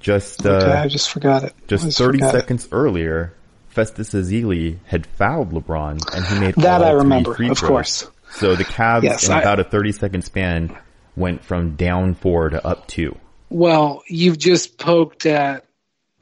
[0.00, 1.54] just uh, okay, I just forgot it.
[1.68, 2.70] Just 30 seconds it.
[2.72, 3.34] earlier,
[3.68, 7.60] Festus Ezeli had fouled LeBron, and he made that I remember, of throws.
[7.60, 8.10] course.
[8.32, 10.76] So the Cavs, yes, in I, about a 30 second span,
[11.16, 13.18] went from down four to up two.
[13.50, 15.66] Well, you've just poked at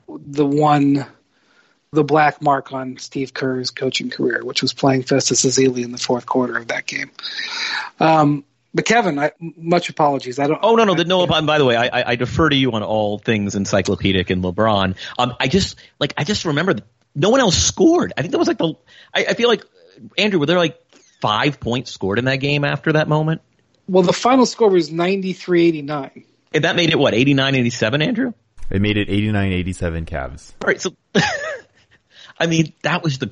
[0.08, 1.06] the one
[1.90, 5.98] the black mark on Steve Kerr's coaching career, which was playing Festus Ezeli in the
[5.98, 7.10] fourth quarter of that game.
[7.98, 10.38] Um, but Kevin, I, much apologies.
[10.38, 10.60] I don't.
[10.62, 11.26] Oh no, no, no.
[11.26, 14.96] I, by the way, I, I defer to you on all things encyclopedic and LeBron.
[15.18, 16.74] Um, I just like I just remember
[17.14, 18.12] no one else scored.
[18.16, 18.74] I think that was like the.
[19.14, 19.64] I, I feel like
[20.16, 20.78] Andrew, were there like
[21.20, 23.42] five points scored in that game after that moment?
[23.88, 26.24] Well, the final score was 93-89.
[26.52, 28.32] And that made it what 89-87, Andrew?
[28.70, 30.52] It made it 89-87 Cavs.
[30.62, 30.94] All right, so
[32.38, 33.30] I mean that was the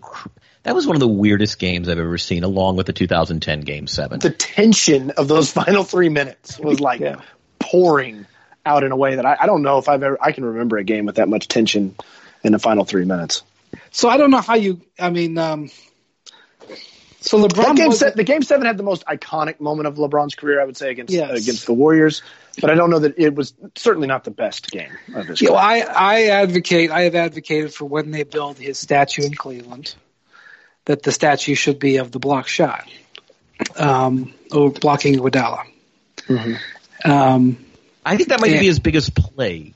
[0.67, 3.87] that was one of the weirdest games I've ever seen, along with the 2010 Game
[3.87, 4.19] Seven.
[4.19, 7.21] The tension of those final three minutes was like yeah.
[7.61, 8.27] pouring
[8.64, 10.77] out in a way that I, I, don't know if I've ever I can remember
[10.77, 11.95] a game with that much tension
[12.43, 13.45] in the final three minutes.
[13.93, 14.81] So I don't know how you.
[14.99, 15.71] I mean, um,
[17.21, 17.62] so LeBron.
[17.62, 20.64] That game se- the game seven had the most iconic moment of LeBron's career, I
[20.64, 21.31] would say, against yes.
[21.31, 22.23] uh, against the Warriors.
[22.61, 25.41] But I don't know that it was certainly not the best game of his.
[25.41, 26.91] Yeah, well, I I advocate.
[26.91, 29.95] I have advocated for when they build his statue in Cleveland
[30.87, 32.89] that the statue should be of the block shot,
[33.76, 35.64] um, or blocking Iguodala.
[36.22, 37.11] Mm-hmm.
[37.11, 37.59] Um,
[38.05, 39.74] I think that might and, be his biggest play,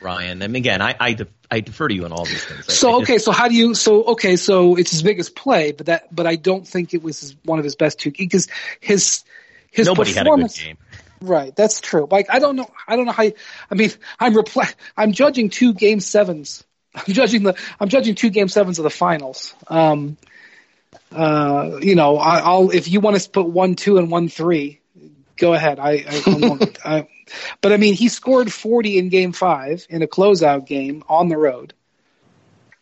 [0.00, 0.42] Ryan.
[0.42, 1.16] And again, I I,
[1.50, 2.68] I defer to you on all these things.
[2.68, 3.74] I, so I just, okay, so how do you?
[3.74, 7.20] So okay, so it's his biggest play, but that but I don't think it was
[7.20, 8.48] his, one of his best two because
[8.80, 9.24] his
[9.70, 11.28] his nobody performance, had a good game.
[11.28, 12.06] Right, that's true.
[12.10, 13.22] Like I don't know, I don't know how.
[13.22, 13.32] You,
[13.70, 16.64] I mean, I'm repl- I'm judging two game sevens.
[16.94, 19.54] I'm judging the I'm judging two game sevens of the finals.
[19.68, 20.18] Um,
[21.14, 24.80] uh, you know, I, will if you want to put one two and one three,
[25.36, 25.78] go ahead.
[25.78, 26.86] I, I, I won't.
[26.86, 27.08] I,
[27.60, 31.36] but I mean, he scored 40 in Game Five in a closeout game on the
[31.36, 31.74] road,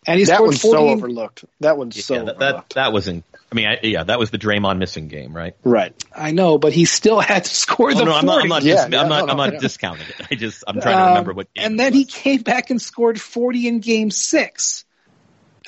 [0.07, 1.45] and he that scored one's 40 so in, overlooked.
[1.61, 2.75] That one's yeah, so that, that, overlooked.
[2.75, 3.23] that was in.
[3.53, 5.57] I mean, I, yeah, that was the Draymond missing game, right?
[5.65, 5.93] Right.
[6.15, 8.19] I know, but he still had to score oh, the no, 40.
[8.19, 8.43] I'm not.
[8.43, 10.27] I'm not, Yeah, dis- yeah, I'm not, no, I'm not discounting it.
[10.31, 11.55] I just I'm trying to remember Um, what.
[11.55, 14.85] Game and then he came back and scored 40 in game six.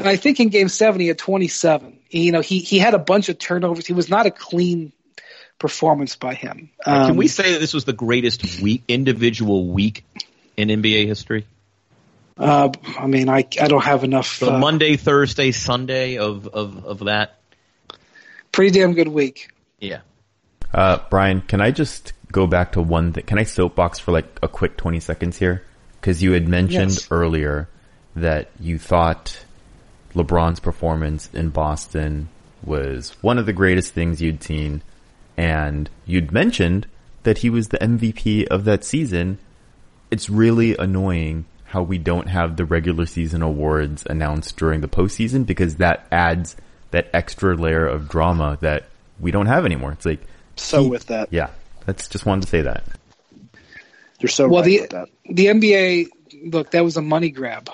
[0.03, 1.99] And I think in game seven, he had 27.
[2.11, 3.87] You know, he, he had a bunch of turnovers.
[3.87, 4.93] He was not a clean
[5.59, 6.71] performance by him.
[6.85, 10.05] Um, Can we say that this was the greatest week, individual week
[10.57, 11.47] in NBA history?
[12.37, 14.41] Uh, I mean, I, I don't have enough.
[14.41, 17.39] The Uh, Monday, Thursday, Sunday of, of, of that.
[18.51, 19.51] pretty damn good week.
[19.81, 20.01] Yeah.
[20.75, 23.25] Uh, Brian, can I just go back to one thing?
[23.25, 25.63] Can I soapbox for like a quick 20 seconds here?
[26.01, 27.09] Because you had mentioned Yes.
[27.11, 27.69] earlier
[28.17, 29.45] that you thought
[30.15, 32.29] LeBron's performance in Boston
[32.65, 34.83] was one of the greatest things you'd seen.
[35.37, 36.87] And you'd mentioned
[37.23, 39.39] that he was the MVP of that season.
[40.11, 45.47] It's really annoying how we don't have the regular season awards announced during the postseason
[45.47, 46.55] because that adds
[46.91, 48.85] that extra layer of drama that
[49.19, 49.93] we don't have anymore.
[49.93, 50.21] It's like,
[50.57, 51.49] So he- with that, yeah,
[51.87, 52.85] that's just wanted to say that.
[54.21, 55.09] you're so Well, right the with that.
[55.31, 56.09] the NBA
[56.53, 57.71] look that was a money grab,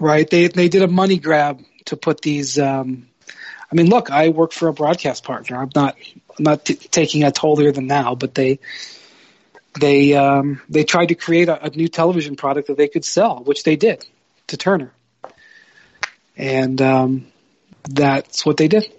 [0.00, 0.28] right?
[0.28, 2.58] They they did a money grab to put these.
[2.58, 3.08] Um,
[3.70, 5.56] I mean, look, I work for a broadcast partner.
[5.56, 5.96] I'm not
[6.38, 8.60] I'm not t- taking a holier than now, but they
[9.78, 13.42] they um, they tried to create a, a new television product that they could sell,
[13.44, 14.04] which they did
[14.48, 14.92] to Turner,
[16.36, 17.26] and um,
[17.88, 18.92] that's what they did.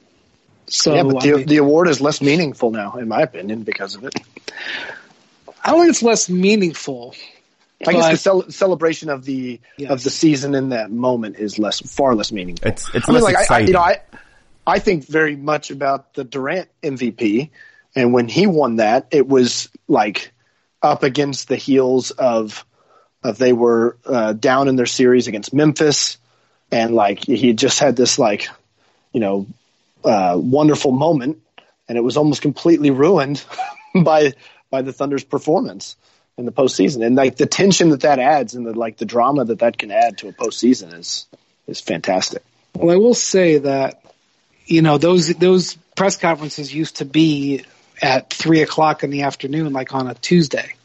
[0.67, 3.63] So yeah, but the, I, mean, the award is less meaningful now, in my opinion,
[3.63, 4.15] because of it.
[5.63, 7.15] I don't think it's less meaningful.
[7.85, 9.91] I guess the cel- celebration of the Yes.
[9.91, 12.69] of the season in that moment is less, far less meaningful.
[12.69, 13.99] It's it's I mean, less like I, I, you know, I
[14.65, 17.49] I think very much about the Durant MVP,
[17.95, 20.31] and when he won that, it was like
[20.81, 22.65] up against the heels of
[23.23, 26.17] of they were uh, down in their series against Memphis,
[26.71, 28.47] and like he just had this like
[29.11, 29.47] you know
[30.03, 31.41] uh, wonderful moment,
[31.89, 33.43] and it was almost completely ruined
[34.03, 34.33] by
[34.69, 35.97] by the Thunder's performance
[36.37, 39.45] in the postseason, and like the tension that that adds, and the like the drama
[39.45, 41.27] that that can add to a postseason is
[41.67, 42.43] is fantastic.
[42.75, 44.01] Well, I will say that
[44.65, 47.63] you know those those press conferences used to be
[48.01, 50.75] at three o'clock in the afternoon, like on a Tuesday,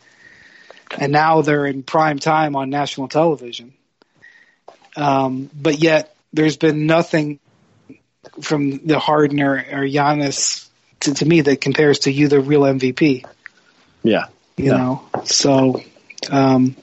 [0.96, 3.72] and now they're in prime time on national television.
[4.96, 7.40] Um, but yet, there's been nothing
[8.40, 10.68] from the Harden or, or Giannis
[11.00, 13.24] to, to me that compares to you, the real MVP.
[14.02, 14.26] Yeah,
[14.60, 14.76] You Yeah.
[14.76, 15.82] know, so
[16.30, 16.76] um,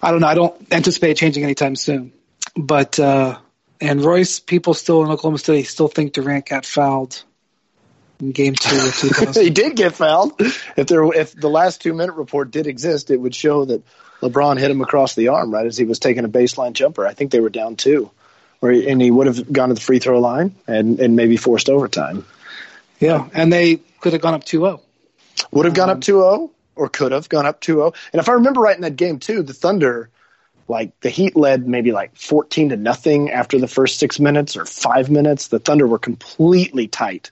[0.00, 0.26] I don't know.
[0.28, 2.12] I don't anticipate changing anytime soon.
[2.56, 3.38] But uh,
[3.80, 7.24] and Royce, people still in Oklahoma City still think Durant got fouled
[8.20, 9.42] in Game Two of 2000.
[9.42, 10.34] he did get fouled.
[10.76, 13.82] If there, if the last two minute report did exist, it would show that
[14.22, 17.04] LeBron hit him across the arm right as he was taking a baseline jumper.
[17.06, 18.10] I think they were down two,
[18.62, 21.68] or and he would have gone to the free throw line and and maybe forced
[21.68, 22.24] overtime.
[23.00, 24.80] yeah, and they could have gone up 2-0.
[25.50, 27.94] Would have gone up 2-0 or could have gone up 2-0.
[28.12, 30.10] And if I remember right in that game too, the Thunder
[30.68, 34.64] like the Heat led maybe like 14 to nothing after the first six minutes or
[34.64, 35.48] five minutes.
[35.48, 37.30] The Thunder were completely tight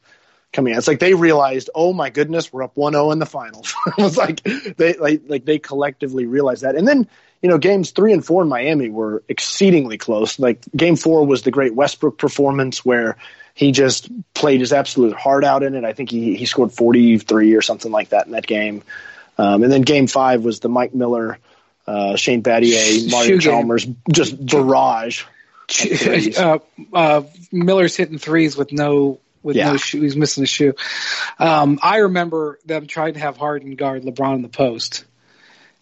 [0.52, 0.78] coming out.
[0.78, 3.74] It's like they realized, oh my goodness, we're up 1-0 in the finals.
[3.86, 6.76] it was like they like like they collectively realized that.
[6.76, 7.08] And then
[7.40, 10.38] you know games three and four in Miami were exceedingly close.
[10.38, 13.16] Like game four was the great Westbrook performance where
[13.54, 15.84] he just played his absolute heart out in it.
[15.84, 18.82] I think he he scored 43 or something like that in that game.
[19.38, 21.38] Um, and then game five was the Mike Miller
[21.86, 25.24] uh, Shane Battier, Mario Chalmers, just barrage.
[25.72, 26.58] Uh,
[26.92, 29.70] uh, Miller's hitting threes with no with yeah.
[29.70, 30.02] no shoe.
[30.02, 30.74] He's missing a shoe.
[31.38, 35.06] Um, I remember them trying to have Harden guard LeBron in the post,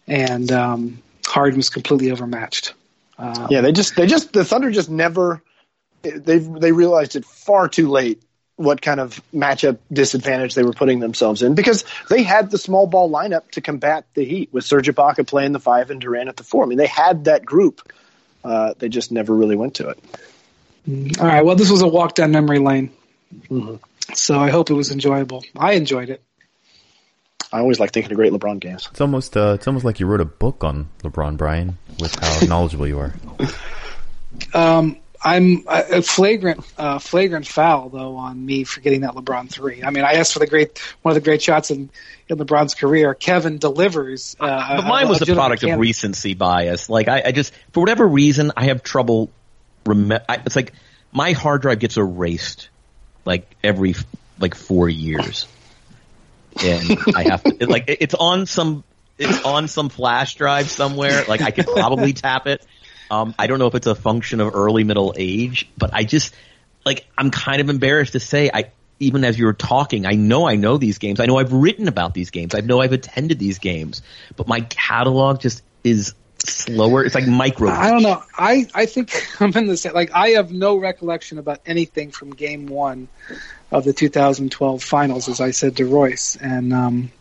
[0.07, 2.73] and um, Harden was completely overmatched.
[3.17, 5.41] Um, yeah, they just they just the Thunder just never
[6.03, 8.21] they they realized it far too late
[8.61, 12.87] what kind of matchup disadvantage they were putting themselves in because they had the small
[12.87, 16.37] ball lineup to combat the Heat with Serge Ibaka playing the five and Durant at
[16.37, 16.63] the four.
[16.63, 17.91] I mean, they had that group.
[18.43, 19.99] Uh, they just never really went to it.
[21.19, 21.45] All right.
[21.45, 22.91] Well, this was a walk down memory lane.
[23.49, 23.75] Mm-hmm.
[24.13, 25.43] So I hope it was enjoyable.
[25.55, 26.21] I enjoyed it.
[27.53, 28.87] I always like thinking of great LeBron games.
[28.91, 32.45] It's almost uh, it's almost like you wrote a book on LeBron, Brian, with how
[32.47, 33.13] knowledgeable you are.
[34.53, 39.83] Um, I'm a flagrant, uh, flagrant foul though on me for getting that LeBron three.
[39.83, 41.91] I mean, I asked for the great, one of the great shots in,
[42.27, 43.13] in LeBron's career.
[43.13, 44.35] Kevin delivers.
[44.39, 46.89] Uh, but mine was a, a product of recency bias.
[46.89, 49.29] Like I, I, just, for whatever reason, I have trouble.
[49.85, 50.73] Rem- I, it's like
[51.11, 52.69] my hard drive gets erased
[53.25, 53.95] like every
[54.39, 55.47] like four years,
[56.63, 58.83] and I have to like it's on some
[59.17, 61.23] it's on some flash drive somewhere.
[61.27, 62.65] Like I could probably tap it
[63.11, 66.33] um, I don't know if it's a function of early middle age, but I just
[66.85, 70.47] like I'm kind of embarrassed to say I even as you were talking, I know
[70.47, 71.19] I know these games.
[71.19, 72.55] I know I've written about these games.
[72.55, 74.01] I know I've attended these games,
[74.37, 77.03] but my catalog just is slower.
[77.03, 77.69] It's like micro.
[77.69, 78.23] I don't know.
[78.37, 82.31] I, I think I'm in the same, like I have no recollection about anything from
[82.31, 83.09] game one
[83.71, 86.35] of the 2012 finals, as I said to Royce.
[86.35, 87.11] And, um,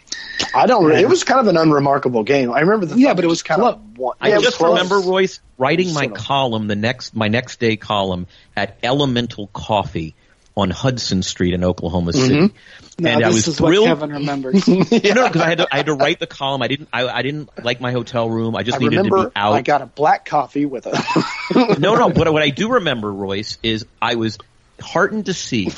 [0.54, 0.84] I don't.
[0.84, 2.52] Really, it was kind of an unremarkable game.
[2.52, 3.80] I remember the yeah, but it was kind of.
[3.98, 8.78] Yeah, I just remember Royce writing my column the next my next day column at
[8.82, 10.14] Elemental Coffee
[10.56, 12.34] on Hudson Street in Oklahoma City.
[12.34, 13.06] Mm-hmm.
[13.06, 13.86] And no, I was thrilled.
[13.86, 14.66] Kevin remembers.
[14.68, 15.14] yeah.
[15.14, 16.62] No, because I had to I had to write the column.
[16.62, 18.56] I didn't I, I didn't like my hotel room.
[18.56, 19.52] I just I needed to be out.
[19.52, 21.78] I got a black coffee with a.
[21.78, 22.08] no, no.
[22.20, 24.38] What what I do remember, Royce, is I was
[24.80, 25.70] heartened to see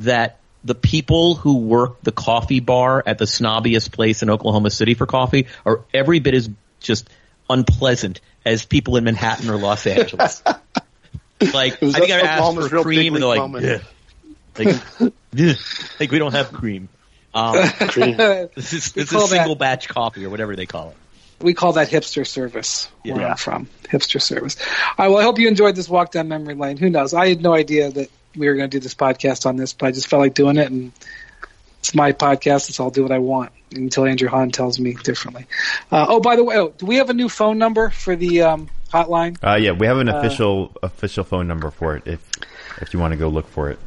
[0.00, 4.94] that the people who work the coffee bar at the snobbiest place in Oklahoma City
[4.94, 6.50] for coffee are every bit as
[6.80, 7.08] just
[7.48, 10.42] unpleasant as people in Manhattan or Los Angeles.
[11.40, 13.78] like I think I asked for cream and they're like, yeah.
[14.58, 15.12] like,
[16.00, 16.88] like we don't have cream.
[17.32, 20.96] Um, this is this is single that, batch coffee or whatever they call it.
[21.40, 23.14] We call that hipster service yeah.
[23.14, 23.68] where I'm from.
[23.84, 24.56] Hipster service.
[24.60, 26.76] All right, well, I hope you enjoyed this walk down memory lane.
[26.76, 27.14] Who knows?
[27.14, 29.86] I had no idea that we were going to do this podcast on this, but
[29.86, 30.92] I just felt like doing it, and
[31.80, 35.46] it's my podcast, so I'll do what I want until Andrew Hahn tells me differently.
[35.90, 38.42] Uh, oh, by the way, oh, do we have a new phone number for the
[38.42, 39.42] um, hotline?
[39.42, 42.06] Uh, yeah, we have an uh, official official phone number for it.
[42.06, 42.30] If
[42.80, 43.78] if you want to go look for it,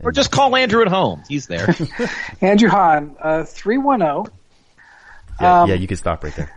[0.00, 1.22] or just call Andrew at home.
[1.28, 1.74] He's there.
[2.40, 4.26] Andrew Hahn, uh, three one zero.
[4.26, 4.32] Oh.
[5.40, 6.52] Yeah, um, yeah, you can stop right there.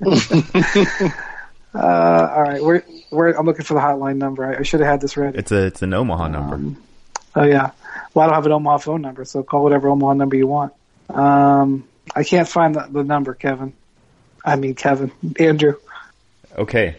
[1.74, 2.62] uh, all right,
[3.10, 4.44] where I'm looking for the hotline number.
[4.44, 5.38] I, I should have had this ready.
[5.38, 6.54] It's a it's an Omaha number.
[6.54, 6.82] Um,
[7.34, 7.72] oh yeah.
[8.14, 10.72] Well, I don't have an Omaha phone number, so call whatever Omaha number you want.
[11.08, 13.72] Um, I can't find the, the number, Kevin.
[14.44, 15.74] I mean, Kevin, Andrew.
[16.56, 16.96] Okay.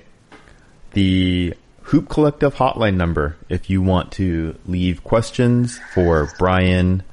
[0.91, 1.53] The
[1.84, 7.03] Hoop Collective hotline number, if you want to leave questions for Brian,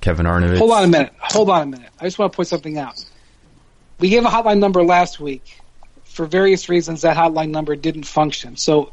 [0.00, 0.58] Kevin Arnovitz.
[0.58, 1.12] Hold on a minute.
[1.18, 1.90] Hold on a minute.
[2.00, 3.02] I just want to point something out.
[4.00, 5.60] We gave a hotline number last week
[6.16, 8.56] for various reasons, that hotline number didn't function.
[8.56, 8.92] So,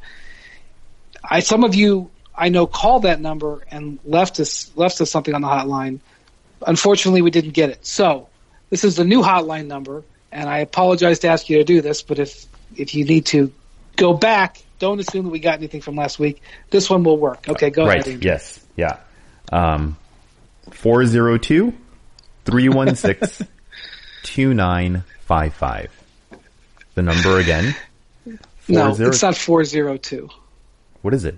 [1.23, 5.33] I some of you I know called that number and left us left us something
[5.33, 5.99] on the hotline.
[6.67, 7.85] Unfortunately, we didn't get it.
[7.85, 8.27] So,
[8.69, 12.01] this is the new hotline number, and I apologize to ask you to do this,
[12.01, 12.45] but if
[12.75, 13.53] if you need to
[13.95, 16.41] go back, don't assume that we got anything from last week.
[16.71, 17.47] This one will work.
[17.47, 18.05] Okay, go right.
[18.05, 18.23] ahead.
[18.23, 18.59] Yes.
[18.75, 18.97] Yeah.
[19.49, 19.97] Um,
[20.71, 21.73] 402
[22.45, 23.47] 316
[24.23, 26.02] 2955
[26.95, 27.75] the number again?
[28.67, 30.29] no, it's not 402.
[31.01, 31.37] What is it?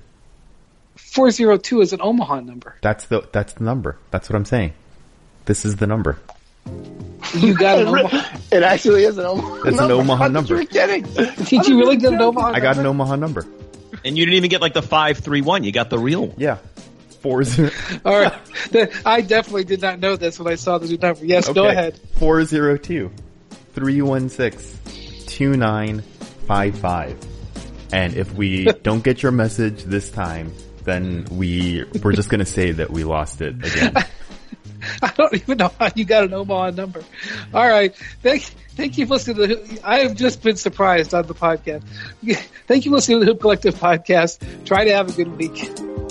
[0.95, 2.75] 402 is an Omaha number.
[2.81, 3.97] That's the that's the number.
[4.11, 4.73] That's what I'm saying.
[5.45, 6.19] This is the number.
[7.33, 8.37] You got an Omaha.
[8.51, 9.55] It actually is an Omaha.
[9.67, 9.83] It's number.
[9.83, 10.55] an Omaha number.
[10.55, 11.03] You're kidding.
[11.45, 12.51] Did you really get an Omaha?
[12.51, 13.45] I got an Omaha number.
[14.03, 15.63] And you didn't even get like the five three one.
[15.63, 16.35] You got the real one.
[16.37, 16.57] Yeah.
[17.21, 17.71] Four zero.
[18.03, 18.33] All right.
[19.05, 21.25] I definitely did not know this when I saw the new number.
[21.25, 21.55] Yes, okay.
[21.55, 21.99] go ahead.
[22.17, 23.11] Four zero two
[23.73, 24.77] three one six
[25.35, 27.27] 2955.
[27.91, 32.71] And if we don't get your message this time, then we we're just gonna say
[32.71, 33.93] that we lost it again.
[35.01, 37.03] I don't even know how you got an Omaha number.
[37.53, 37.95] All right.
[38.21, 38.43] Thank,
[38.75, 41.83] thank you for listening to the, I have just been surprised on the podcast.
[42.67, 44.65] Thank you for listening to the Hoop Collective podcast.
[44.65, 46.04] Try to have a good week.